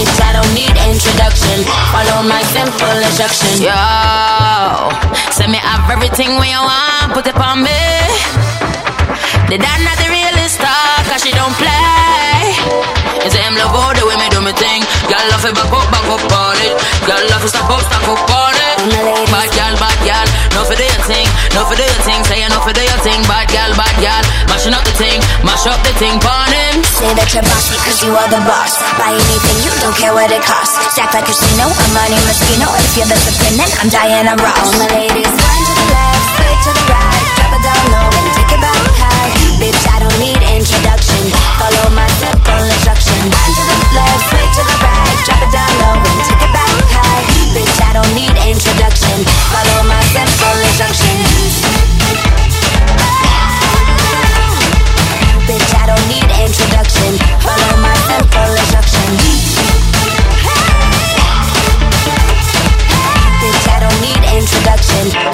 Bitch, 0.00 0.16
I 0.24 0.32
don't 0.32 0.48
need 0.56 0.72
introduction. 0.88 1.60
Follow 1.92 2.24
my 2.24 2.40
simple 2.56 2.96
instruction. 3.04 3.60
Yo, 3.60 3.76
send 5.28 5.52
me 5.52 5.60
have 5.60 5.84
everything 5.92 6.40
you 6.40 6.60
want, 6.64 7.12
put 7.12 7.28
it 7.28 7.36
on 7.36 7.60
me. 7.60 7.84
The 9.52 9.60
dad 9.60 9.76
not 9.84 10.00
the 10.00 10.08
realest 10.08 10.56
star, 10.56 11.04
cause 11.04 11.20
she 11.20 11.36
don't 11.36 11.52
play. 11.60 12.56
It's 13.28 13.36
him 13.36 13.52
love 13.60 13.76
all 13.76 13.92
the 13.92 14.08
way 14.08 14.16
me 14.16 14.24
do 14.32 14.40
me 14.40 14.56
thing. 14.56 14.80
Girl 15.04 15.20
love 15.36 15.44
it 15.44 15.52
back 15.52 15.68
up, 15.68 15.84
back 15.92 16.08
up 16.08 16.24
on 16.32 16.56
it. 16.64 16.80
Girl 17.04 17.20
love 17.36 17.44
it 17.44 17.52
stop 17.52 17.68
up, 17.68 17.84
stop 17.84 18.08
up 18.08 18.24
on 18.24 18.56
it. 18.56 18.80
Bad 19.28 19.52
girl, 19.52 19.74
bad 19.76 19.98
girl, 20.00 20.28
no 20.54 20.64
for 20.66 20.76
do 20.76 20.84
your 20.84 21.04
thing, 21.06 21.26
no 21.54 21.64
for 21.66 21.76
do 21.76 21.84
your 21.84 22.02
thing. 22.06 22.20
Say 22.26 22.42
no 22.48 22.58
for 22.60 22.72
do 22.74 22.82
your 22.82 23.00
thing, 23.02 23.20
bad 23.26 23.46
girl, 23.50 23.70
bad 23.78 23.94
girl. 24.02 24.24
Mashing 24.50 24.74
up 24.74 24.84
the 24.84 24.94
thing, 24.98 25.18
mash 25.46 25.66
up 25.66 25.80
the 25.86 25.92
thing, 25.98 26.18
pon 26.20 26.50
him. 26.50 26.82
Say 26.98 27.10
that 27.14 27.30
you're 27.32 27.46
bossy 27.46 27.76
cause 27.86 28.00
you 28.02 28.12
are 28.14 28.28
the 28.30 28.42
boss. 28.46 28.76
Buy 28.98 29.14
anything, 29.14 29.58
you 29.66 29.72
don't 29.80 29.96
care 29.96 30.12
what 30.12 30.30
it 30.30 30.42
costs. 30.44 30.76
Stack 30.94 31.14
like 31.14 31.26
casino, 31.26 31.70
I'm 31.70 31.90
Monte 31.94 32.18
Rustino. 32.26 32.68
If 32.76 32.98
you're 32.98 33.10
the 33.10 33.18
supreme, 33.18 33.56
then 33.56 33.70
I'm 33.80 33.88
Diana 33.88 34.34
Ross. 34.38 34.58
All 34.58 34.74
my 34.78 34.88
ladies, 34.94 35.30
one 35.30 35.62
to 35.66 35.72
the 35.74 35.86
left, 35.90 36.24
switch 36.36 36.60
to 36.66 36.70
the 36.74 36.84
right, 36.90 37.24
drop 37.38 37.52
it 37.56 37.62
down 37.64 37.84
low 37.94 38.08
and 38.10 38.28
take 38.36 38.52
it 38.54 38.60
back 38.60 38.84
high. 39.00 39.30
Bitch, 39.60 39.82
I 39.86 39.96
don't 40.02 40.18
need 40.18 40.40
introduction. 40.56 41.22
Follow 41.60 41.86
my 41.92 42.08
simple 42.20 42.62
instruction. 42.64 43.18
One 43.28 43.52
to 43.54 43.62
the 43.64 43.76
left, 43.96 44.22
switch 44.28 44.52
to 44.56 44.62
the 44.66 44.76
right, 44.82 45.16
drop 45.24 45.40
it 45.44 45.52
down 45.52 45.72
low 45.84 45.96
and 46.00 46.20
take 46.26 46.42
it 46.42 46.52
back 46.52 46.74
high. 46.96 47.22
Bitch, 47.52 47.76
I 47.84 47.90
don't 47.92 48.12
need 48.16 48.34
introduction. 48.48 49.16
Follow 49.52 49.84
my 49.84 49.99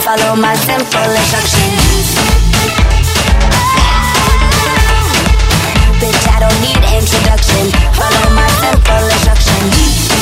Follow 0.06 0.36
my 0.36 0.54
simple 0.54 1.00
instruction. 1.00 1.70
Bitch, 5.98 6.28
I 6.30 6.38
don't 6.38 6.60
need 6.62 6.82
introduction. 6.96 7.72
Follow 7.92 8.30
my 8.34 8.48
simple 8.60 9.04
instruction. 9.10 10.15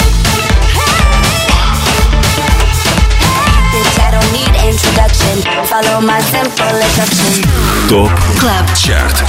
Introduction. 4.68 5.42
Follow 5.66 6.00
my 6.00 6.20
simple 6.20 6.76
instruction. 6.80 7.44
ТОП 7.88 8.10
Клаб 8.40 8.74
ЧАРТ 8.76 9.24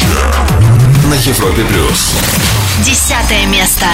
на 1.06 1.16
Европе 1.16 1.64
плюс. 1.64 2.14
Десятое 2.84 3.46
место. 3.48 3.86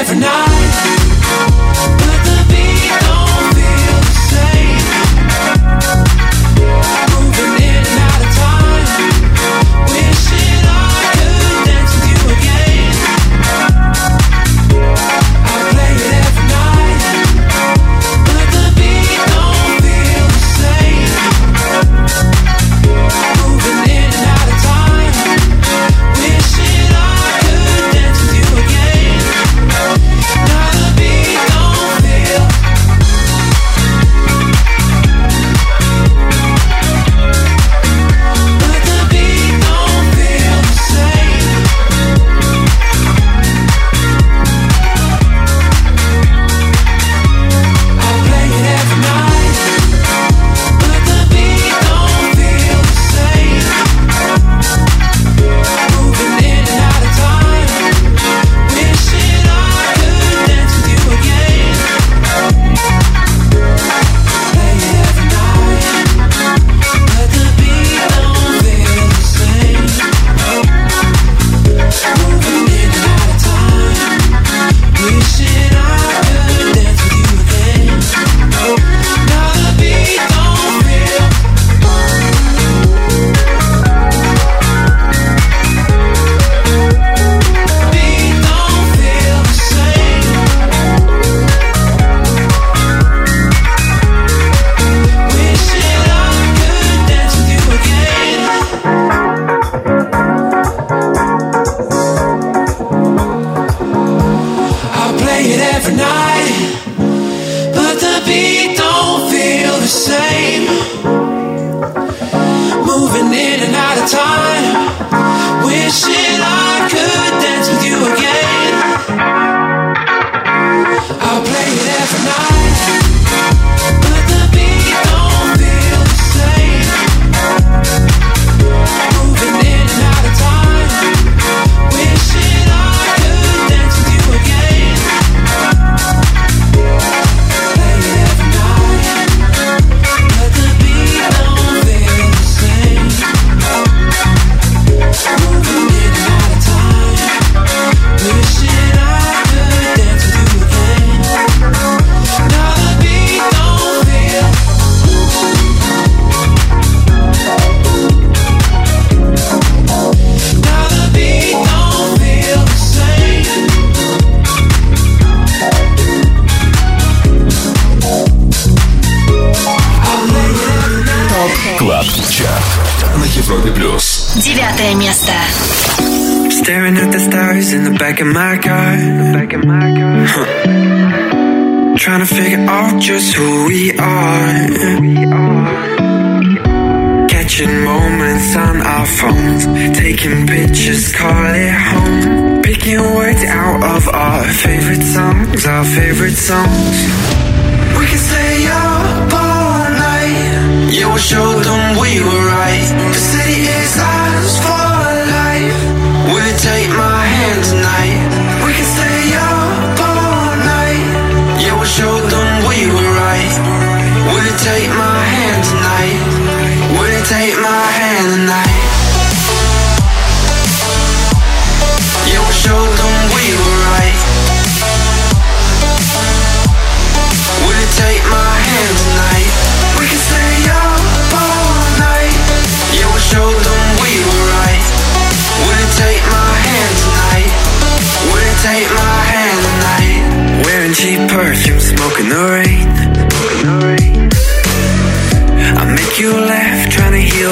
Every 0.00 0.16
night, 0.16 0.49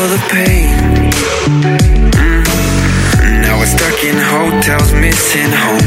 the 0.09 0.21
pain. 0.33 0.73
Mm. 1.49 2.49
Now 3.45 3.59
we're 3.59 3.67
stuck 3.67 3.99
in 4.05 4.17
hotels, 4.17 4.93
missing 4.95 5.53
home. 5.53 5.87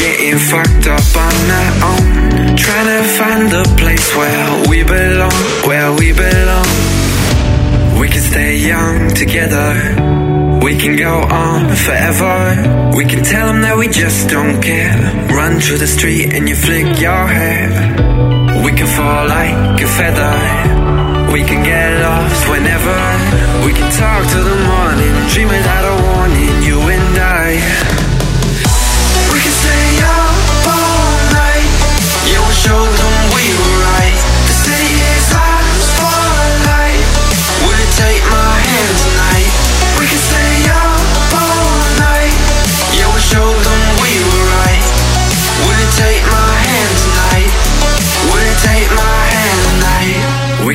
Getting 0.00 0.38
fucked 0.38 0.86
up 0.96 1.08
on 1.26 1.36
our 1.60 1.72
own. 1.92 2.56
Trying 2.56 2.88
to 2.96 3.02
find 3.18 3.42
the 3.50 3.64
place 3.76 4.08
where 4.16 4.68
we 4.70 4.82
belong, 4.82 5.38
where 5.68 5.92
we 5.92 6.12
belong. 6.12 6.70
We 8.00 8.08
can 8.08 8.22
stay 8.22 8.56
young 8.56 9.10
together. 9.14 9.68
We 10.64 10.76
can 10.76 10.96
go 10.96 11.14
on 11.20 11.68
forever. 11.84 12.92
We 12.96 13.04
can 13.04 13.22
tell 13.24 13.46
them 13.48 13.60
that 13.62 13.76
we 13.76 13.88
just 13.88 14.28
don't 14.30 14.62
care. 14.62 14.96
Run 15.36 15.60
through 15.60 15.78
the 15.78 15.86
street 15.86 16.32
and 16.32 16.48
you 16.48 16.54
flick 16.54 16.98
your 16.98 17.26
hair. 17.26 17.68
We 18.64 18.72
can 18.72 18.86
fall 18.86 19.26
like 19.28 19.82
a 19.82 19.88
feather. 19.98 21.09
We 21.32 21.44
can 21.44 21.62
get 21.62 22.02
lost 22.02 22.48
whenever. 22.48 22.98
We 23.64 23.72
can 23.72 23.88
talk 23.92 24.26
till 24.30 24.42
the 24.42 24.58
morning, 24.66 25.14
dream 25.28 25.48
without 25.48 25.84
a 25.86 26.02
warning, 26.10 26.62
you 26.62 26.80
and 26.80 27.18
I. 27.18 28.09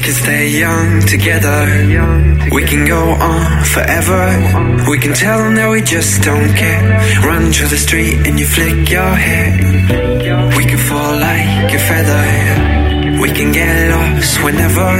can 0.05 0.13
stay 0.13 0.49
young 0.49 1.01
together. 1.01 1.59
We 2.53 2.61
can 2.63 2.85
go 2.85 3.01
on 3.09 3.65
forever. 3.73 4.21
We 4.87 4.99
can 4.99 5.13
tell 5.15 5.39
them 5.39 5.55
that 5.55 5.69
we 5.71 5.81
just 5.81 6.21
don't 6.21 6.53
care. 6.53 6.83
Run 7.25 7.51
through 7.51 7.69
the 7.69 7.81
street 7.87 8.17
and 8.27 8.39
you 8.39 8.45
flick 8.45 8.87
your 8.97 9.13
hair. 9.27 9.49
We 10.57 10.63
can 10.69 10.77
fall 10.77 11.13
like 11.29 11.73
a 11.73 11.81
feather. 11.89 12.25
We 13.19 13.29
can 13.37 13.51
get 13.51 13.73
lost 13.93 14.43
whenever. 14.43 14.91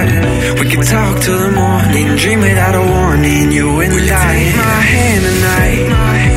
We 0.60 0.66
can 0.72 0.82
talk 0.84 1.22
till 1.22 1.38
the 1.38 1.52
morning, 1.52 2.08
dream 2.18 2.40
without 2.40 2.74
a 2.74 2.86
warning. 2.96 3.52
You 3.52 3.68
and 3.82 3.94
I. 3.94 4.34
Take 4.34 4.56
my 4.58 4.82
hand 4.94 5.24
tonight. 5.30 6.35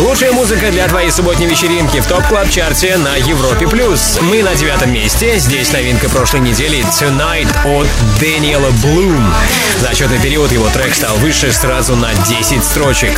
Лучшая 0.00 0.32
музыка 0.32 0.70
для 0.70 0.88
твоей 0.88 1.10
субботней 1.10 1.46
вечеринки 1.46 2.00
в 2.00 2.06
топ 2.06 2.26
клаб 2.26 2.48
чарте 2.48 2.96
на 2.96 3.16
Европе 3.16 3.68
плюс. 3.68 4.18
Мы 4.22 4.42
на 4.42 4.54
девятом 4.54 4.94
месте. 4.94 5.38
Здесь 5.38 5.72
новинка 5.72 6.08
прошлой 6.08 6.40
недели 6.40 6.78
Tonight 6.84 7.48
от 7.66 7.86
Дэниела 8.18 8.70
Блум. 8.82 9.34
За 9.80 9.90
отчетный 9.90 10.18
период 10.18 10.50
его 10.52 10.66
трек 10.70 10.94
стал 10.94 11.16
выше 11.16 11.52
сразу 11.52 11.96
на 11.96 12.14
10 12.14 12.64
строчек. 12.64 13.12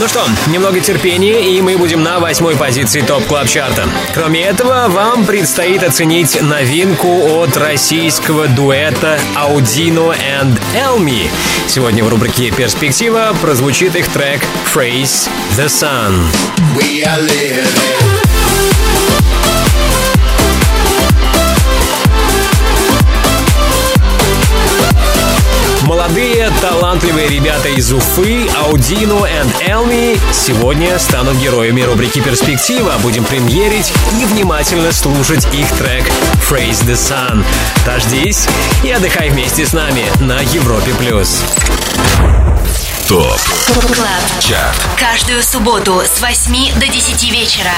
Ну 0.00 0.08
что, 0.08 0.26
немного 0.48 0.80
терпения, 0.80 1.56
и 1.56 1.62
мы 1.62 1.78
будем 1.78 2.02
на 2.02 2.18
восьмой 2.18 2.56
позиции 2.56 3.00
Top 3.00 3.24
Club 3.26 3.46
Chart'а. 3.46 3.88
Кроме 4.12 4.42
этого, 4.42 4.88
вам 4.88 5.24
предстоит 5.24 5.84
оценить 5.84 6.42
новинку 6.42 7.38
от 7.38 7.56
российского 7.56 8.48
дуэта 8.48 9.20
Audino 9.36 10.12
and 10.16 10.60
Elmi. 10.74 11.30
Сегодня 11.68 12.02
в 12.02 12.08
рубрике 12.08 12.50
«Перспектива» 12.50 13.36
прозвучит 13.40 13.94
их 13.94 14.08
трек 14.08 14.42
«Phrase 14.74 15.28
the 15.56 15.66
Sun». 15.66 16.24
We 16.76 17.04
are 17.04 17.20
living. 17.20 18.23
Молодые, 26.04 26.50
талантливые 26.60 27.28
ребята 27.28 27.70
из 27.70 27.90
Уфы, 27.90 28.44
Audino 28.62 29.22
and 29.22 29.50
Elmi 29.66 30.20
сегодня 30.34 30.98
станут 30.98 31.38
героями 31.38 31.80
рубрики 31.80 32.20
«Перспектива». 32.20 32.92
Будем 33.02 33.24
премьерить 33.24 33.90
и 34.20 34.26
внимательно 34.26 34.92
слушать 34.92 35.46
их 35.54 35.66
трек 35.78 36.04
«Phrase 36.46 36.84
the 36.84 36.92
Sun». 36.92 37.42
Дождись 37.86 38.46
и 38.82 38.90
отдыхай 38.90 39.30
вместе 39.30 39.64
с 39.64 39.72
нами 39.72 40.04
на 40.20 40.40
Европе+. 40.40 40.92
плюс. 40.98 41.42
ТОП 43.14 43.38
КЛАБ 43.92 44.40
ЧАРТ 44.40 44.74
Каждую 44.98 45.40
субботу 45.44 46.02
с 46.04 46.20
8 46.20 46.80
до 46.80 46.88
10 46.88 47.30
вечера 47.30 47.70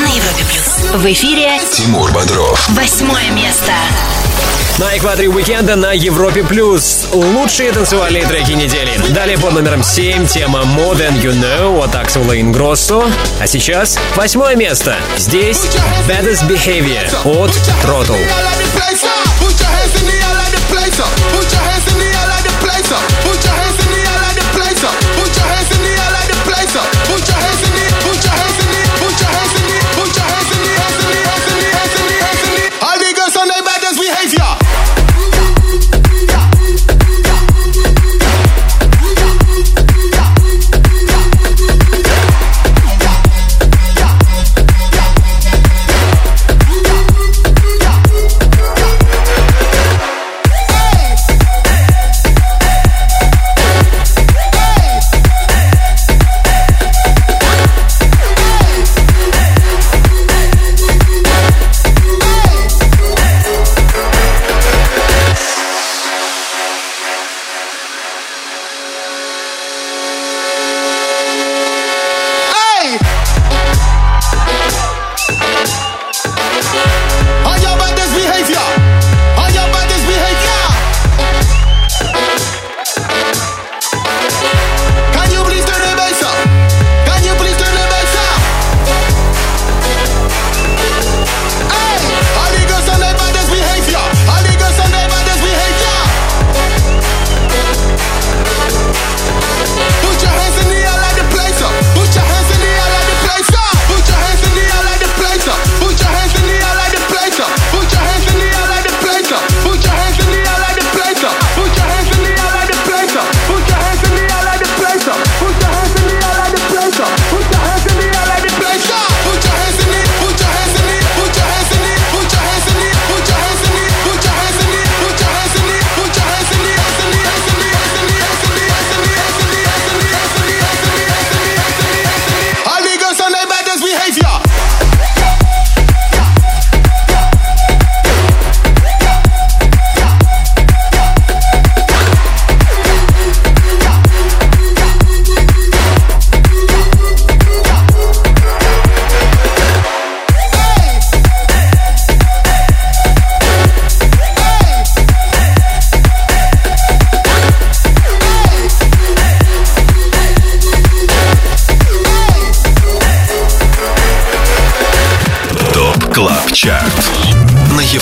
на 0.00 0.06
Европе 0.06 0.44
Плюс. 0.44 0.92
В 0.94 1.12
эфире 1.12 1.58
Тимур 1.72 2.12
Бодров. 2.12 2.68
Восьмое 2.68 3.30
место. 3.30 3.72
На 4.78 4.96
экваторе 4.96 5.28
уикенда 5.28 5.74
на 5.74 5.92
Европе 5.92 6.44
Плюс. 6.44 7.08
Лучшие 7.12 7.72
танцевальные 7.72 8.26
треки 8.26 8.52
недели. 8.52 8.96
Далее 9.08 9.36
под 9.38 9.54
номером 9.54 9.82
7 9.82 10.24
тема 10.28 10.60
More 10.60 10.94
Than 10.94 11.20
You 11.20 11.32
Know 11.32 11.82
от 11.82 11.92
Axel 11.96 12.24
Lane 12.24 12.52
Grosso, 12.52 13.12
А 13.40 13.46
сейчас 13.48 13.98
восьмое 14.14 14.54
место. 14.54 14.94
Здесь 15.16 15.66
Baddest 16.06 16.46
Behavior 16.46 17.10
от 17.24 17.50
Throttle. 17.82 18.20
Put 19.40 19.58
your 19.58 19.68
hands 19.68 20.00
in 20.00 20.06
the 20.06 20.12
air 20.14 20.34
like 20.36 20.52
the 20.52 20.62
place 20.70 21.00
up. 21.00 21.10
Put 21.34 21.50
your 21.52 21.60
hands 21.60 21.92
in 21.92 21.98
the 21.98 22.06
air 22.06 22.28
like 22.28 22.44
the 22.44 22.64
place 22.64 22.92
up. 22.92 23.02
Put 23.24 23.44
your 23.44 23.52
hands 23.52 23.75
Put 24.76 25.32
your 25.36 25.46
hands 25.46 25.70
in 25.72 25.80
the 25.80 25.88
air 25.88 26.10
like 26.12 26.28
the 26.28 26.36
place 26.44 26.76
up. 26.76 26.84
Put 27.08 27.26
your 27.26 27.36
hands 27.36 27.55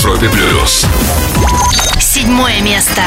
Европе 0.04 0.28
плюс. 0.28 0.84
Седьмое 1.98 2.60
место. 2.60 3.00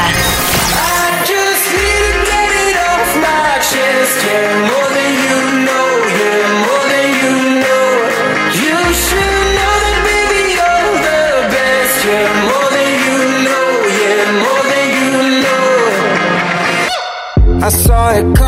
I 17.60 17.70
saw 17.70 18.10
it 18.10 18.34
coming. 18.34 18.47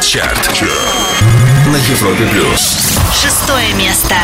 Чарт. 0.00 0.62
На 1.66 1.76
Европе 1.76 2.26
плюс. 2.32 2.76
Шестое 3.14 3.72
место. 3.74 4.14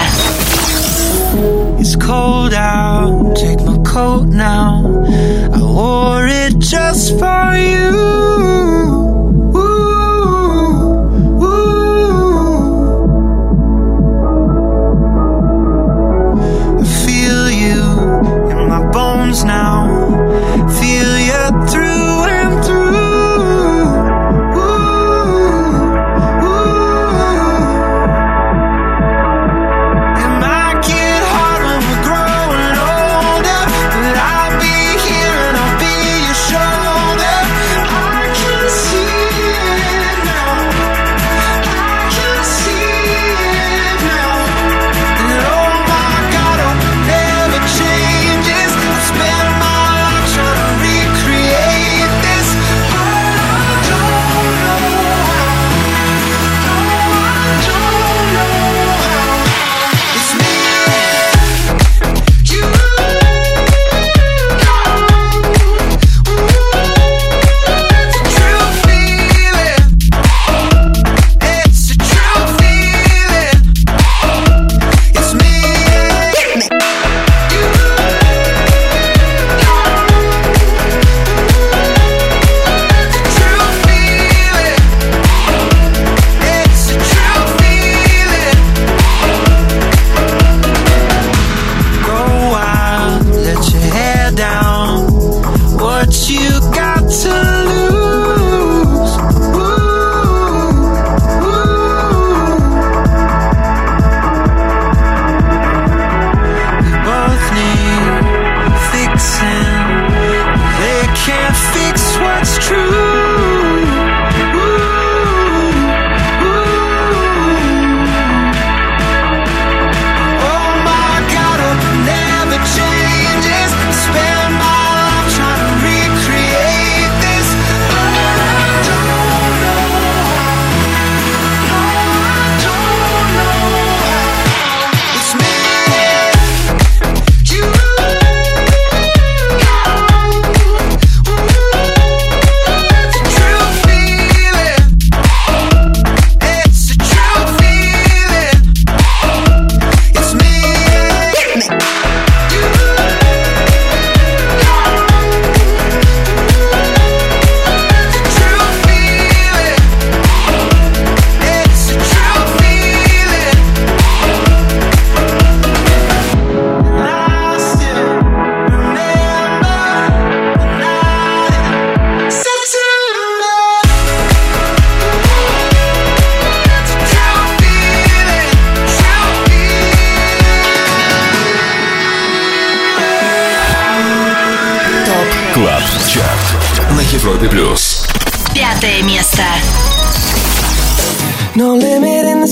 It's 1.79 1.97
cold 1.97 2.53
out, 2.55 3.35
take 3.35 3.61
my 3.65 3.79
coat 3.83 4.27
now. 4.29 4.85
I 5.53 5.61
wore 5.61 6.27
it 6.27 6.59
just 6.59 7.19
for 7.19 7.55
you. 7.57 8.72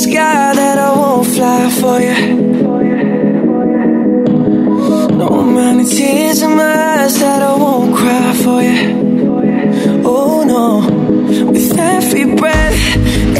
sky 0.00 0.54
that 0.54 0.78
I 0.78 0.92
won't 0.96 1.26
fly 1.26 1.68
for 1.80 2.00
you. 2.00 2.16
No 5.22 5.42
many 5.42 5.84
tears 5.84 6.40
in 6.40 6.56
my 6.56 6.74
eyes 7.02 7.18
that 7.20 7.42
I 7.42 7.54
won't 7.54 7.94
cry 7.94 8.32
for 8.42 8.62
you. 8.62 8.80
Oh 10.06 10.42
no, 10.52 10.66
with 11.52 11.78
every 11.78 12.34
breath 12.34 12.80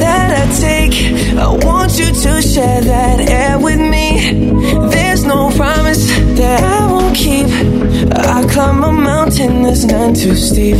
that 0.03 0.29
I 0.43 0.45
take, 0.67 0.97
I 1.39 1.49
want 1.67 1.99
you 1.99 2.13
to 2.25 2.43
share 2.43 2.83
that 2.83 3.21
air 3.21 3.59
with 3.59 3.81
me. 3.81 4.51
There's 4.91 5.25
no 5.25 5.51
promise 5.57 6.05
that 6.41 6.63
I 6.63 6.93
won't 6.93 7.17
keep. 7.17 7.47
I 8.13 8.47
climb 8.53 8.85
a 8.85 8.93
mountain 8.93 9.63
that's 9.63 9.85
none 9.85 10.13
too 10.13 10.35
steep. 10.35 10.77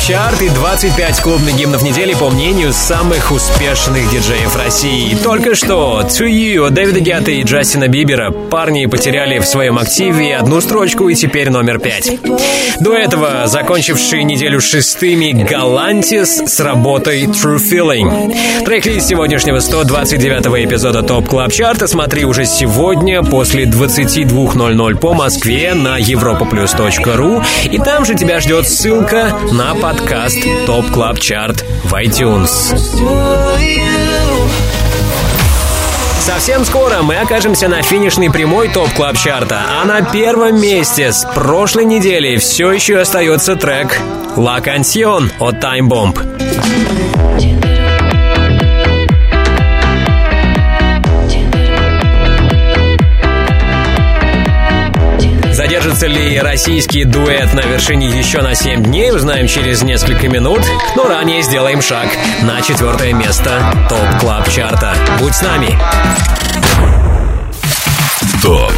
Это 0.00 0.08
Top 0.08 0.16
Club 0.16 0.19
Chart 0.30 0.42
и 0.42 0.48
25 0.48 1.20
клубных 1.22 1.56
гимнов 1.56 1.82
недели 1.82 2.14
по 2.14 2.30
мнению 2.30 2.72
самых 2.72 3.32
успешных 3.32 4.08
диджеев 4.10 4.54
России. 4.56 5.10
И 5.10 5.16
только 5.16 5.56
что 5.56 6.02
To 6.02 6.28
You 6.28 6.70
Дэвида 6.70 7.00
Гетта 7.00 7.30
и 7.32 7.42
Джастина 7.42 7.88
Бибера 7.88 8.30
парни 8.30 8.86
потеряли 8.86 9.40
в 9.40 9.44
своем 9.44 9.76
активе 9.78 10.36
одну 10.36 10.60
строчку 10.60 11.08
и 11.08 11.16
теперь 11.16 11.50
номер 11.50 11.80
пять. 11.80 12.20
До 12.78 12.94
этого 12.94 13.46
закончивший 13.46 14.22
неделю 14.22 14.60
шестыми 14.60 15.32
Галантис 15.32 16.42
с 16.46 16.60
работой 16.60 17.24
True 17.24 17.56
Feeling. 17.58 18.64
Трек-лист 18.64 19.08
сегодняшнего 19.08 19.58
129 19.58 20.46
эпизода 20.64 21.02
Top 21.02 21.28
Club 21.28 21.52
Chart'а 21.52 21.88
смотри 21.88 22.24
уже 22.24 22.44
сегодня 22.44 23.24
после 23.24 23.64
22.00 23.64 24.96
по 24.96 25.12
Москве 25.12 25.74
на 25.74 25.98
europaplus.ru 25.98 27.44
и 27.64 27.78
там 27.78 28.04
же 28.04 28.14
тебя 28.14 28.38
ждет 28.38 28.68
ссылка 28.68 29.36
на 29.50 29.74
подкаст 29.74 30.19
Top 30.66 30.90
Club 30.90 31.18
Chart 31.18 31.64
в 31.84 31.94
iTunes. 31.94 32.76
Совсем 36.20 36.64
скоро 36.66 37.00
мы 37.02 37.16
окажемся 37.16 37.68
на 37.68 37.80
финишной 37.80 38.30
прямой 38.30 38.68
Top 38.68 38.92
Club 38.92 39.16
Chart'а, 39.16 39.62
а 39.80 39.86
на 39.86 40.02
первом 40.02 40.60
месте 40.60 41.10
с 41.10 41.24
прошлой 41.34 41.86
недели 41.86 42.36
все 42.36 42.70
еще 42.70 42.98
остается 42.98 43.56
трек 43.56 43.98
«La 44.36 44.62
Canción» 44.62 45.30
от 45.38 45.54
Time 45.56 45.88
Bomb. 45.88 47.19
Задержится 55.90 56.06
ли 56.06 56.38
российский 56.38 57.04
дуэт 57.04 57.52
на 57.52 57.62
вершине 57.62 58.06
еще 58.06 58.42
на 58.42 58.54
7 58.54 58.84
дней, 58.84 59.10
узнаем 59.10 59.48
через 59.48 59.82
несколько 59.82 60.28
минут. 60.28 60.60
Но 60.94 61.08
ранее 61.08 61.42
сделаем 61.42 61.82
шаг 61.82 62.08
на 62.42 62.62
четвертое 62.62 63.12
место 63.12 63.74
Top 63.88 64.20
Club 64.20 64.48
Chart'а. 64.48 64.94
Будь 65.18 65.34
с 65.34 65.42
нами! 65.42 65.76
Top 68.40 68.72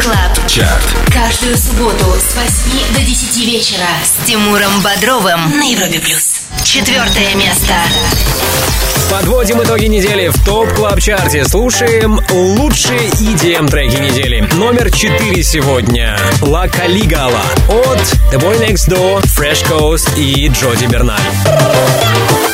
Club. 0.00 0.48
Chart. 0.48 0.82
Каждую 1.12 1.56
субботу 1.58 2.06
с 2.18 2.34
8 2.34 2.94
до 2.94 3.00
10 3.00 3.46
вечера 3.46 3.88
с 4.02 4.26
Тимуром 4.26 4.80
Бодровым 4.80 5.58
на 5.58 5.64
Европе 5.64 6.00
плюс. 6.00 6.33
Четвертое 6.64 7.34
место. 7.34 7.74
Подводим 9.10 9.62
итоги 9.62 9.84
недели 9.84 10.28
в 10.28 10.44
Top 10.44 10.72
Club 10.72 10.98
Chart'е. 10.98 11.44
Слушаем 11.44 12.18
лучшие 12.30 13.10
EDM 13.10 13.68
треки 13.68 13.96
недели. 13.96 14.40
Номер 14.54 14.90
4 14.90 15.42
сегодня. 15.42 16.18
La 16.40 16.66
Colegiala 16.66 17.42
от 17.68 18.00
The 18.32 18.38
Boy 18.40 18.58
Next 18.66 18.88
Door, 18.88 19.22
Fresh 19.24 19.62
Coast 19.68 20.18
и 20.18 20.48
Джоди 20.48 20.86
Берналь. 20.86 21.20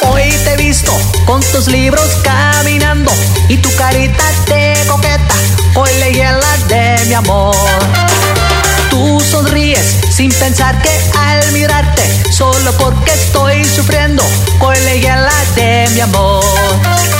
Hoy 0.02 0.34
te 0.44 0.54
he 0.54 0.56
visto 0.56 0.92
con 1.24 1.40
tus 1.52 1.68
libros 1.68 2.08
caminando 2.24 3.12
y 3.48 3.56
tu 3.58 3.72
carita 3.76 4.24
de 4.48 4.76
coqueta. 4.88 5.34
Hoy 5.76 5.90
leí 6.00 6.18
la 6.18 6.56
de 6.68 7.06
mi 7.06 7.14
amor. 7.14 7.54
Tú 9.00 9.18
sonríes 9.18 9.96
sin 10.10 10.30
pensar 10.30 10.82
que 10.82 10.90
al 11.16 11.52
mirarte, 11.52 12.02
solo 12.30 12.70
porque 12.76 13.10
estoy 13.10 13.64
sufriendo, 13.64 14.22
leí 14.84 15.00
la 15.00 15.32
de 15.54 15.88
mi 15.94 16.00
amor. 16.00 17.19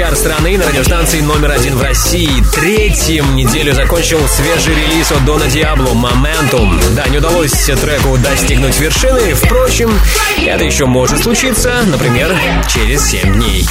Главный 0.00 0.06
клубный 0.06 0.10
чарт 0.10 0.16
страны 0.16 0.58
на 0.58 0.66
радиостанции 0.66 1.20
номер 1.20 1.50
один 1.50 1.76
в 1.76 1.82
России. 1.82 2.30
Третьим 2.54 3.36
неделю 3.36 3.74
закончил 3.74 4.20
свежий 4.28 4.74
релиз 4.74 5.12
от 5.12 5.24
Дона 5.24 5.46
Диабло 5.46 5.92
«Momentum». 5.94 6.80
Да, 6.94 7.06
не 7.08 7.18
удалось 7.18 7.52
треку 7.52 8.16
достигнуть 8.18 8.78
вершины. 8.80 9.34
Впрочем, 9.34 9.92
это 10.46 10.64
еще 10.64 10.86
может 10.86 11.22
случиться, 11.22 11.82
например, 11.86 12.34
через 12.68 13.08
7 13.10 13.34
дней. 13.34 13.66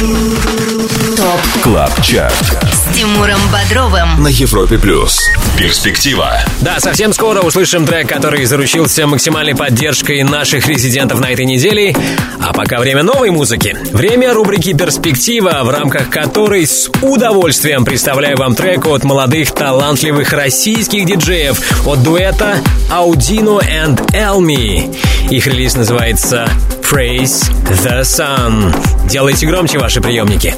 Top 0.00 1.62
Club 1.62 2.00
Chart 2.00 2.32
с 2.72 2.96
Тимуром 2.96 3.38
Бодровым. 3.52 4.22
на 4.22 4.28
Европе 4.28 4.78
плюс. 4.78 5.20
Перспектива. 5.58 6.38
Да, 6.62 6.80
совсем 6.80 7.12
скоро 7.12 7.42
услышим 7.42 7.84
трек, 7.84 8.08
который 8.08 8.46
заручился 8.46 9.06
максимальной 9.06 9.54
поддержкой 9.54 10.22
наших 10.22 10.66
резидентов 10.66 11.20
на 11.20 11.26
этой 11.26 11.44
неделе. 11.44 11.94
А 12.40 12.54
пока 12.54 12.78
время 12.78 13.02
новой 13.02 13.28
музыки. 13.28 13.76
Время 13.92 14.32
рубрики 14.32 14.72
«Перспектива», 14.72 15.60
в 15.64 15.68
рамках 15.68 16.08
которой 16.08 16.66
с 16.66 16.90
удовольствием 17.02 17.84
представляю 17.84 18.38
вам 18.38 18.54
трек 18.54 18.86
от 18.86 19.04
молодых 19.04 19.52
талантливых 19.52 20.32
российских 20.32 21.04
диджеев 21.04 21.86
от 21.86 22.02
дуэта 22.02 22.56
Audino 22.90 23.60
and 23.60 24.00
Elmi. 24.12 24.96
Их 25.28 25.46
релиз 25.46 25.74
называется 25.74 26.48
«Praise 26.90 27.48
the 27.66 28.02
Sun». 28.02 28.74
Делайте 29.08 29.46
громче 29.46 29.78
ваши 29.78 30.00
приемники. 30.00 30.52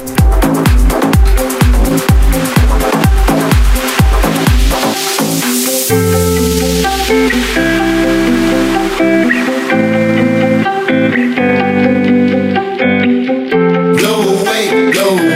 Blow 13.95 14.39
away, 14.39 14.91
blow 14.91 15.33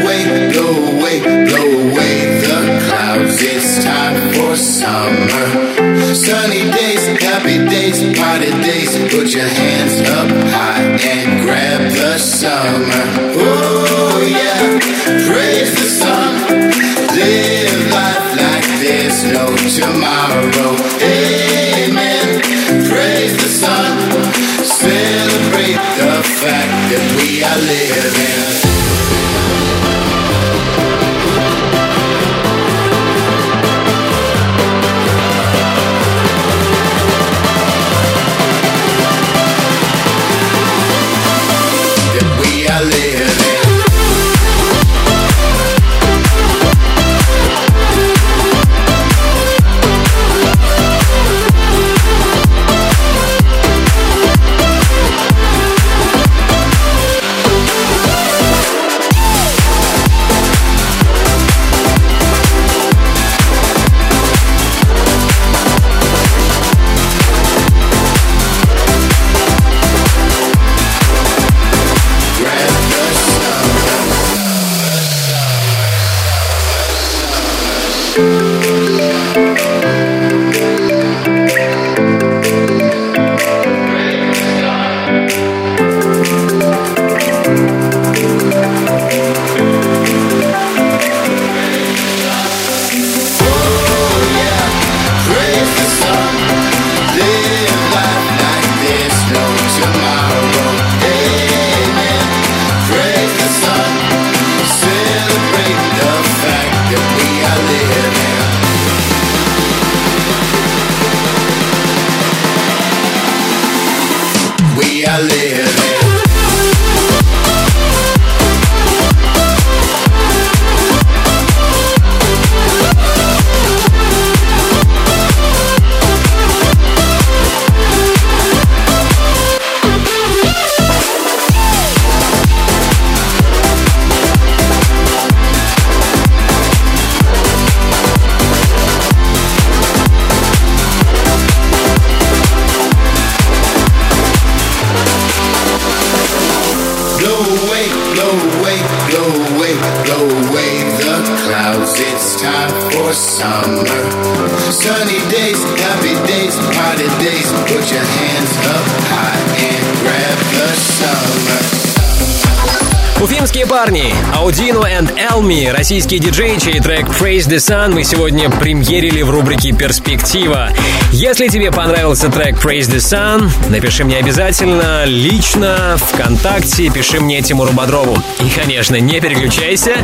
Elmi, 165.98 166.03
российские 166.07 166.19
диджеи, 166.19 166.60
чей 166.60 166.80
трек 166.80 167.07
Praise 167.07 167.48
the 167.48 167.57
Sun 167.57 167.94
мы 167.94 168.03
сегодня 168.03 168.52
премьерили 168.52 169.24
в 169.24 169.32
рубрике 169.32 169.72
«Перспектива». 169.72 170.69
Если 171.11 171.48
тебе 171.48 171.72
понравился 171.72 172.30
трек 172.30 172.64
Praise 172.64 172.88
the 172.88 172.98
Sun, 172.98 173.49
напиши 173.69 174.03
мне 174.03 174.18
обязательно 174.18 175.06
лично 175.06 175.98
ВКонтакте, 175.98 176.90
пиши 176.90 177.19
мне 177.19 177.41
Тимуру 177.41 177.74
Бодрову. 177.74 178.15
И, 178.40 178.49
конечно, 178.49 178.99
не 178.99 179.19
переключайся. 179.19 180.03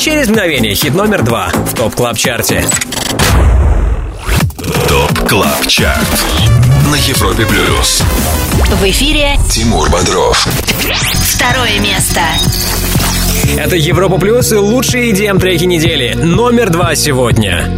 Через 0.00 0.28
мгновение 0.28 0.74
хит 0.74 0.94
номер 0.94 1.22
два 1.22 1.50
в 1.50 1.74
Top 1.74 1.94
Club 1.94 2.16
Chart 2.18 2.51
е. 2.51 2.64
TOP 4.88 5.28
CLUB 5.28 5.66
CHART 5.68 6.20
На 6.90 6.96
Европе 6.96 7.46
Плюс 7.46 8.02
В 8.68 8.84
эфире 8.84 9.38
Тимур 9.48 9.88
Бодров 9.90 10.46
второе 11.40 11.78
место. 11.78 12.20
Это 13.56 13.76
Европа 13.76 14.18
Плюс 14.18 14.52
и 14.52 14.56
лучшие 14.56 15.12
EDM 15.12 15.38
треки 15.38 15.64
недели. 15.64 16.14
Номер 16.14 16.70
два 16.70 16.94
сегодня. 16.94 17.68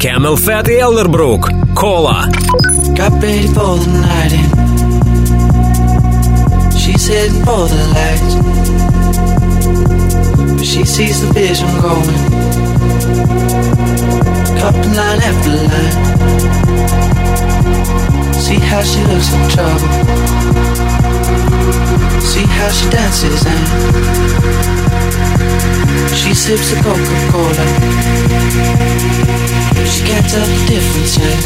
Camel 0.00 0.36
Fat 0.36 0.70
и 0.70 0.78
Elderbrook. 0.78 1.74
Кола. 1.74 2.26
See 18.42 18.58
how 18.58 18.82
she 18.82 19.00
looks 19.04 19.32
in 19.32 19.48
trouble. 19.50 20.31
See 22.42 22.48
how 22.48 22.70
she 22.70 22.90
dances 22.90 23.46
and 23.46 23.62
she 26.10 26.34
sips 26.34 26.72
a 26.72 26.76
Coca-Cola. 26.82 27.66
She 29.86 30.02
can't 30.02 30.26
tell 30.26 30.46
the 30.50 30.58
difference 30.66 31.18
yet. 31.22 31.38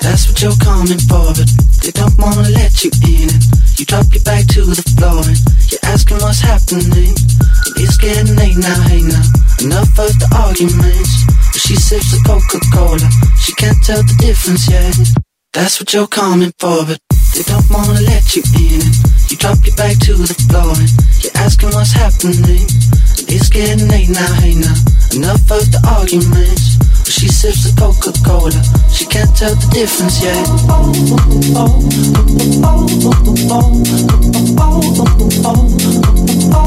That's 0.00 0.28
what 0.28 0.40
you're 0.40 0.56
coming 0.64 0.96
for, 0.96 1.28
but 1.36 1.44
they 1.84 1.90
don't 1.90 2.16
wanna 2.16 2.48
let 2.48 2.72
you 2.82 2.90
in. 3.04 3.28
And 3.28 3.44
you 3.76 3.84
drop 3.84 4.06
your 4.14 4.24
back 4.24 4.46
to 4.56 4.64
the 4.64 4.80
floor 4.96 5.20
and 5.28 5.36
you're 5.68 5.84
asking 5.84 6.16
what's 6.24 6.40
happening. 6.40 6.88
And 6.88 7.76
it's 7.76 7.98
getting 7.98 8.34
late 8.34 8.56
now, 8.56 8.80
hey 8.88 9.02
now. 9.02 9.28
Enough 9.60 9.92
of 10.00 10.16
the 10.24 10.28
arguments. 10.32 11.26
But 11.52 11.60
she 11.60 11.76
sips 11.76 12.16
a 12.16 12.20
Coca-Cola. 12.24 13.10
She 13.44 13.52
can't 13.60 13.76
tell 13.84 14.00
the 14.00 14.16
difference 14.18 14.70
yet. 14.70 14.96
That's 15.52 15.80
what 15.80 15.92
you're 15.92 16.06
coming 16.06 16.52
for, 16.58 16.86
but 16.86 17.07
they 17.38 17.44
don't 17.44 17.70
wanna 17.70 18.00
let 18.00 18.34
you 18.34 18.42
in. 18.58 18.82
You 19.30 19.36
drop 19.36 19.64
your 19.64 19.76
back 19.76 19.96
to 20.10 20.14
the 20.14 20.34
floor 20.50 20.74
you're 21.22 21.36
asking 21.38 21.70
what's 21.70 21.92
happening. 21.94 22.66
It's 23.38 23.48
getting 23.50 23.86
late 23.86 24.08
now, 24.08 24.34
hey 24.42 24.54
now. 24.54 24.74
Enough 25.14 25.48
of 25.52 25.70
the 25.70 25.78
arguments. 25.86 26.74
She 27.08 27.28
sips 27.28 27.62
the 27.62 27.70
difference 27.78 28.18
yet. 28.26 28.34
She 28.90 29.06
can't 29.06 29.30
tell 29.38 29.54
the 29.54 29.70
difference 29.70 30.18
yet. 30.18 30.42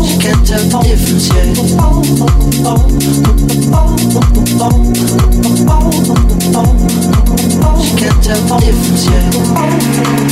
She 0.08 0.16
can't 0.24 0.48
tell 0.48 0.64
the 0.64 0.80
difference 0.88 1.28
yet. 1.28 1.52
She 7.84 7.92
can't 8.00 8.24
tell 8.24 8.40
the 8.48 8.56
difference 8.64 9.06
yet. 9.12 10.32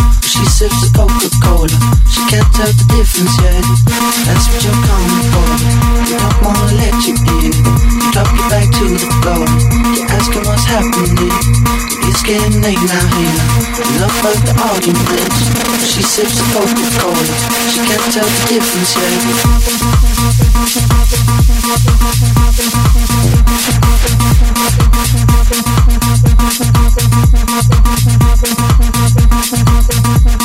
She 0.31 0.47
sips 0.47 0.79
the 0.79 0.87
Coca-Cola. 0.95 1.67
She 2.07 2.23
can't 2.31 2.47
tell 2.55 2.71
the 2.71 2.87
difference 2.95 3.35
yet. 3.43 3.67
That's 4.23 4.47
what 4.47 4.63
you're 4.63 4.79
coming 4.87 5.27
for. 5.27 5.43
They 6.07 6.15
don't 6.15 6.39
wanna 6.39 6.71
let 6.79 6.95
you 7.03 7.19
in. 7.43 7.51
You 7.51 8.07
drop 8.15 8.31
your 8.31 8.47
back 8.47 8.63
to 8.79 8.95
the 8.95 9.11
floor. 9.19 9.43
You're 9.91 10.07
asking 10.07 10.47
what's 10.47 10.63
happening. 10.63 11.35
It's 12.07 12.23
getting 12.23 12.63
late 12.63 12.79
now, 12.79 13.03
now. 13.11 13.43
Enough 13.91 14.23
of 14.23 14.39
the 14.47 14.55
arguments. 14.71 15.51
She 15.83 15.99
sips 15.99 16.39
the 16.39 16.47
Coca-Cola. 16.55 17.35
She 17.67 17.83
can't 17.83 17.99
tell 18.15 18.23
the 18.23 18.55
difference 18.55 18.95
yet. 18.95 19.19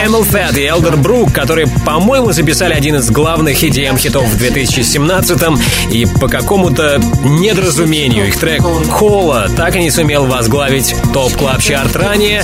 Camel 0.00 0.22
Fat 0.22 0.58
и 0.58 0.64
Elder 0.64 0.96
Brook, 0.96 1.30
которые, 1.30 1.66
по-моему, 1.84 2.32
записали 2.32 2.72
один 2.72 2.96
из 2.96 3.10
главных 3.10 3.62
EDM-хитов 3.62 4.24
в 4.24 4.42
2017-м, 4.42 5.60
и 5.90 6.06
по 6.06 6.26
какому-то 6.26 6.98
недоразумению 7.22 8.28
их 8.28 8.38
трек 8.38 8.62
«Кола» 8.98 9.50
так 9.54 9.76
и 9.76 9.80
не 9.80 9.90
сумел 9.90 10.24
возглавить 10.24 10.94
топ 11.12 11.34
клаб 11.34 11.60
чарт 11.60 11.94
ранее. 11.96 12.42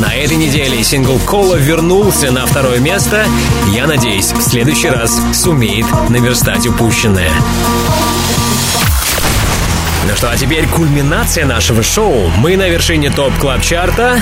На 0.00 0.14
этой 0.14 0.36
неделе 0.36 0.84
сингл 0.84 1.18
«Кола» 1.20 1.54
вернулся 1.54 2.30
на 2.30 2.44
второе 2.44 2.78
место. 2.78 3.24
Я 3.72 3.86
надеюсь, 3.86 4.30
в 4.30 4.42
следующий 4.42 4.90
раз 4.90 5.18
сумеет 5.32 5.86
наверстать 6.10 6.66
упущенное. 6.66 7.30
Ну 10.06 10.14
что, 10.14 10.30
а 10.30 10.36
теперь 10.36 10.66
кульминация 10.66 11.46
нашего 11.46 11.82
шоу. 11.82 12.30
Мы 12.36 12.58
на 12.58 12.68
вершине 12.68 13.08
топ 13.08 13.32
клаб 13.38 13.62
чарта 13.62 14.20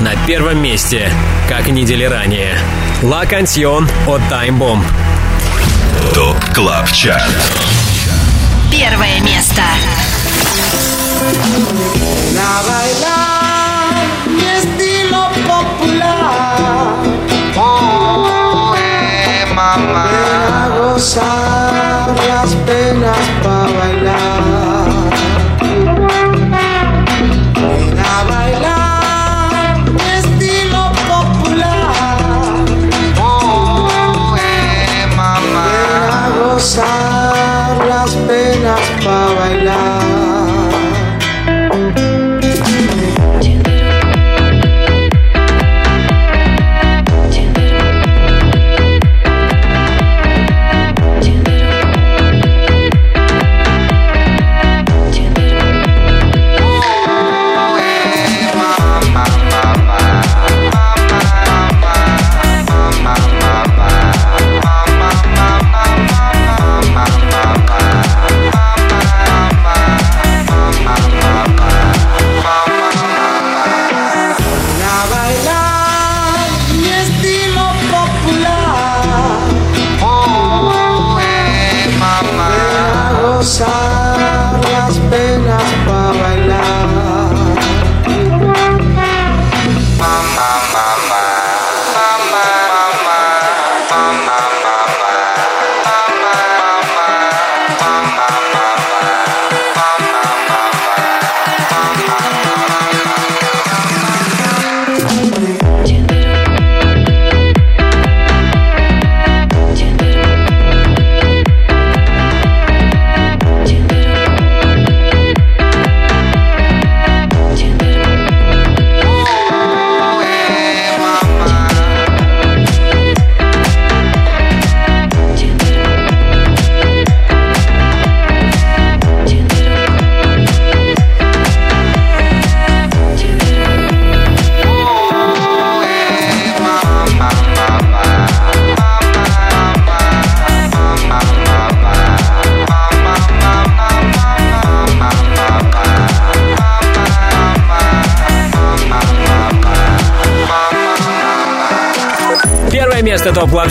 на 0.00 0.14
первом 0.26 0.58
месте, 0.62 1.10
как 1.48 1.68
и 1.68 1.72
недели 1.72 2.04
ранее. 2.04 2.58
«Ла 3.02 3.26
Кансьон» 3.26 3.88
от 4.06 4.20
«Time 4.30 4.58
Bomb». 4.58 4.82
ТОП 6.14 6.36
КЛАБ 6.54 6.90
ЧАРТ 6.92 7.30
Первое 8.70 9.20
место 9.20 9.62
La 12.34 12.62
bailar 12.66 13.46
mi 19.78 20.78
gozar 20.78 22.14
las 22.28 22.54
penas 22.66 23.16
para 23.42 23.55
las 38.06 38.16
penas 38.28 38.80
para 39.04 39.34
bailar. 39.34 40.05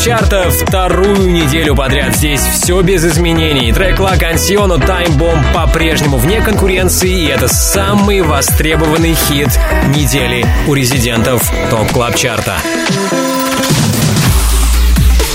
Чарта 0.06 0.52
вторую 0.52 1.32
неделю 1.32 1.76
подряд. 1.76 2.16
Здесь 2.16 2.40
все 2.40 2.80
без 2.84 3.04
изменений. 3.04 3.74
Трек 3.74 4.00
La 4.00 4.16
Canción 4.16 4.70
Time 4.80 5.18
Bomb 5.18 5.42
по-прежнему 5.52 6.18
вне 6.18 6.42
конкуренции, 6.42 7.10
и 7.10 7.26
это 7.26 7.48
самый 7.48 8.22
востребованный 8.22 9.16
хит 9.16 9.60
недели 9.96 10.46
у 10.68 10.76
резидентов 10.76 11.52
топ 11.72 11.92
клаб 11.92 12.16
чарта. 12.16 12.60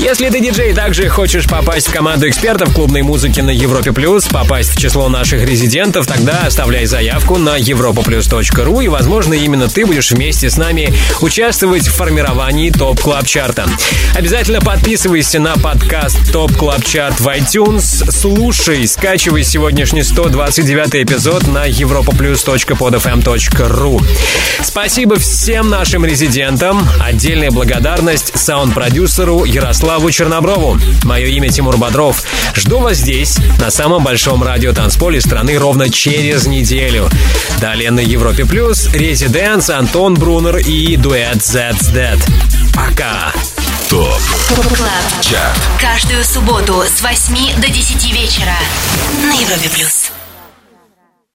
Если 0.01 0.29
ты 0.31 0.41
диджей 0.41 0.73
также 0.73 1.11
хочешь 1.11 1.47
попасть 1.47 1.89
в 1.89 1.93
команду 1.93 2.27
экспертов 2.27 2.75
клубной 2.75 3.03
музыки 3.03 3.41
на 3.41 3.51
Европе 3.51 3.93
Плюс, 3.93 4.27
попасть 4.29 4.71
в 4.71 4.79
число 4.79 5.11
наших 5.11 5.45
резидентов, 5.45 6.07
тогда 6.07 6.45
оставляй 6.47 6.87
заявку 6.87 7.37
на 7.37 7.59
europaplus.ru 7.59 8.83
и, 8.83 8.89
возможно, 8.89 9.35
именно 9.35 9.69
ты 9.69 9.85
будешь 9.85 10.11
вместе 10.11 10.49
с 10.49 10.57
нами 10.57 10.95
участвовать 11.21 11.87
в 11.87 11.95
формировании 11.95 12.71
Top 12.71 12.99
Club 12.99 13.27
Chart 13.27 13.57
а. 13.57 13.69
Обязательно 14.17 14.63
подписывайся 14.63 15.39
на 15.39 15.57
подкаст 15.57 16.33
Top 16.33 16.57
Club 16.57 16.83
Chart 16.83 17.21
в 17.21 17.29
iTunes, 17.29 18.11
слушай, 18.11 18.87
скачивай 18.87 19.45
сегодняшний 19.45 20.03
129 20.03 20.95
эпизод 21.05 21.47
на 21.47 21.69
europaplus.podfm.ru. 21.69 24.03
Спасибо 24.63 25.17
всем 25.17 25.69
нашим 25.69 26.07
резидентам. 26.07 26.89
Отдельная 26.99 27.51
благодарность 27.51 28.33
саунд-продюсеру 28.35 29.45
Ярославу 29.45 29.90
Черноброву. 30.13 30.79
Мое 31.03 31.27
имя 31.27 31.49
Тимур 31.49 31.77
Бодров. 31.77 32.23
Жду 32.55 32.79
вас 32.79 32.99
здесь, 32.99 33.39
на 33.59 33.71
самом 33.71 34.05
большом 34.05 34.43
радио 34.43 34.73
танцполе 34.73 35.21
страны 35.21 35.59
ровно 35.59 35.91
через 35.91 36.47
неделю. 36.47 37.09
Далее 37.61 37.91
на 37.91 38.01
Европе 38.01 38.45
Плюс 38.45 38.87
ResiDANCE, 38.93 39.69
Антон 39.69 40.15
Брунер 40.15 40.59
и 40.59 40.97
дуэт 40.97 41.39
That's 41.39 41.93
Dead. 41.93 42.19
Пока! 42.73 43.33
Top 43.89 44.21
Club. 44.77 45.23
Chart. 45.23 45.59
Каждую 45.81 46.23
субботу 46.25 46.85
с 46.87 47.03
8 47.03 47.61
до 47.61 47.69
10 47.69 48.13
вечера 48.13 48.55
на 49.25 49.33
Европе 49.33 49.69
плюс. 49.69 50.00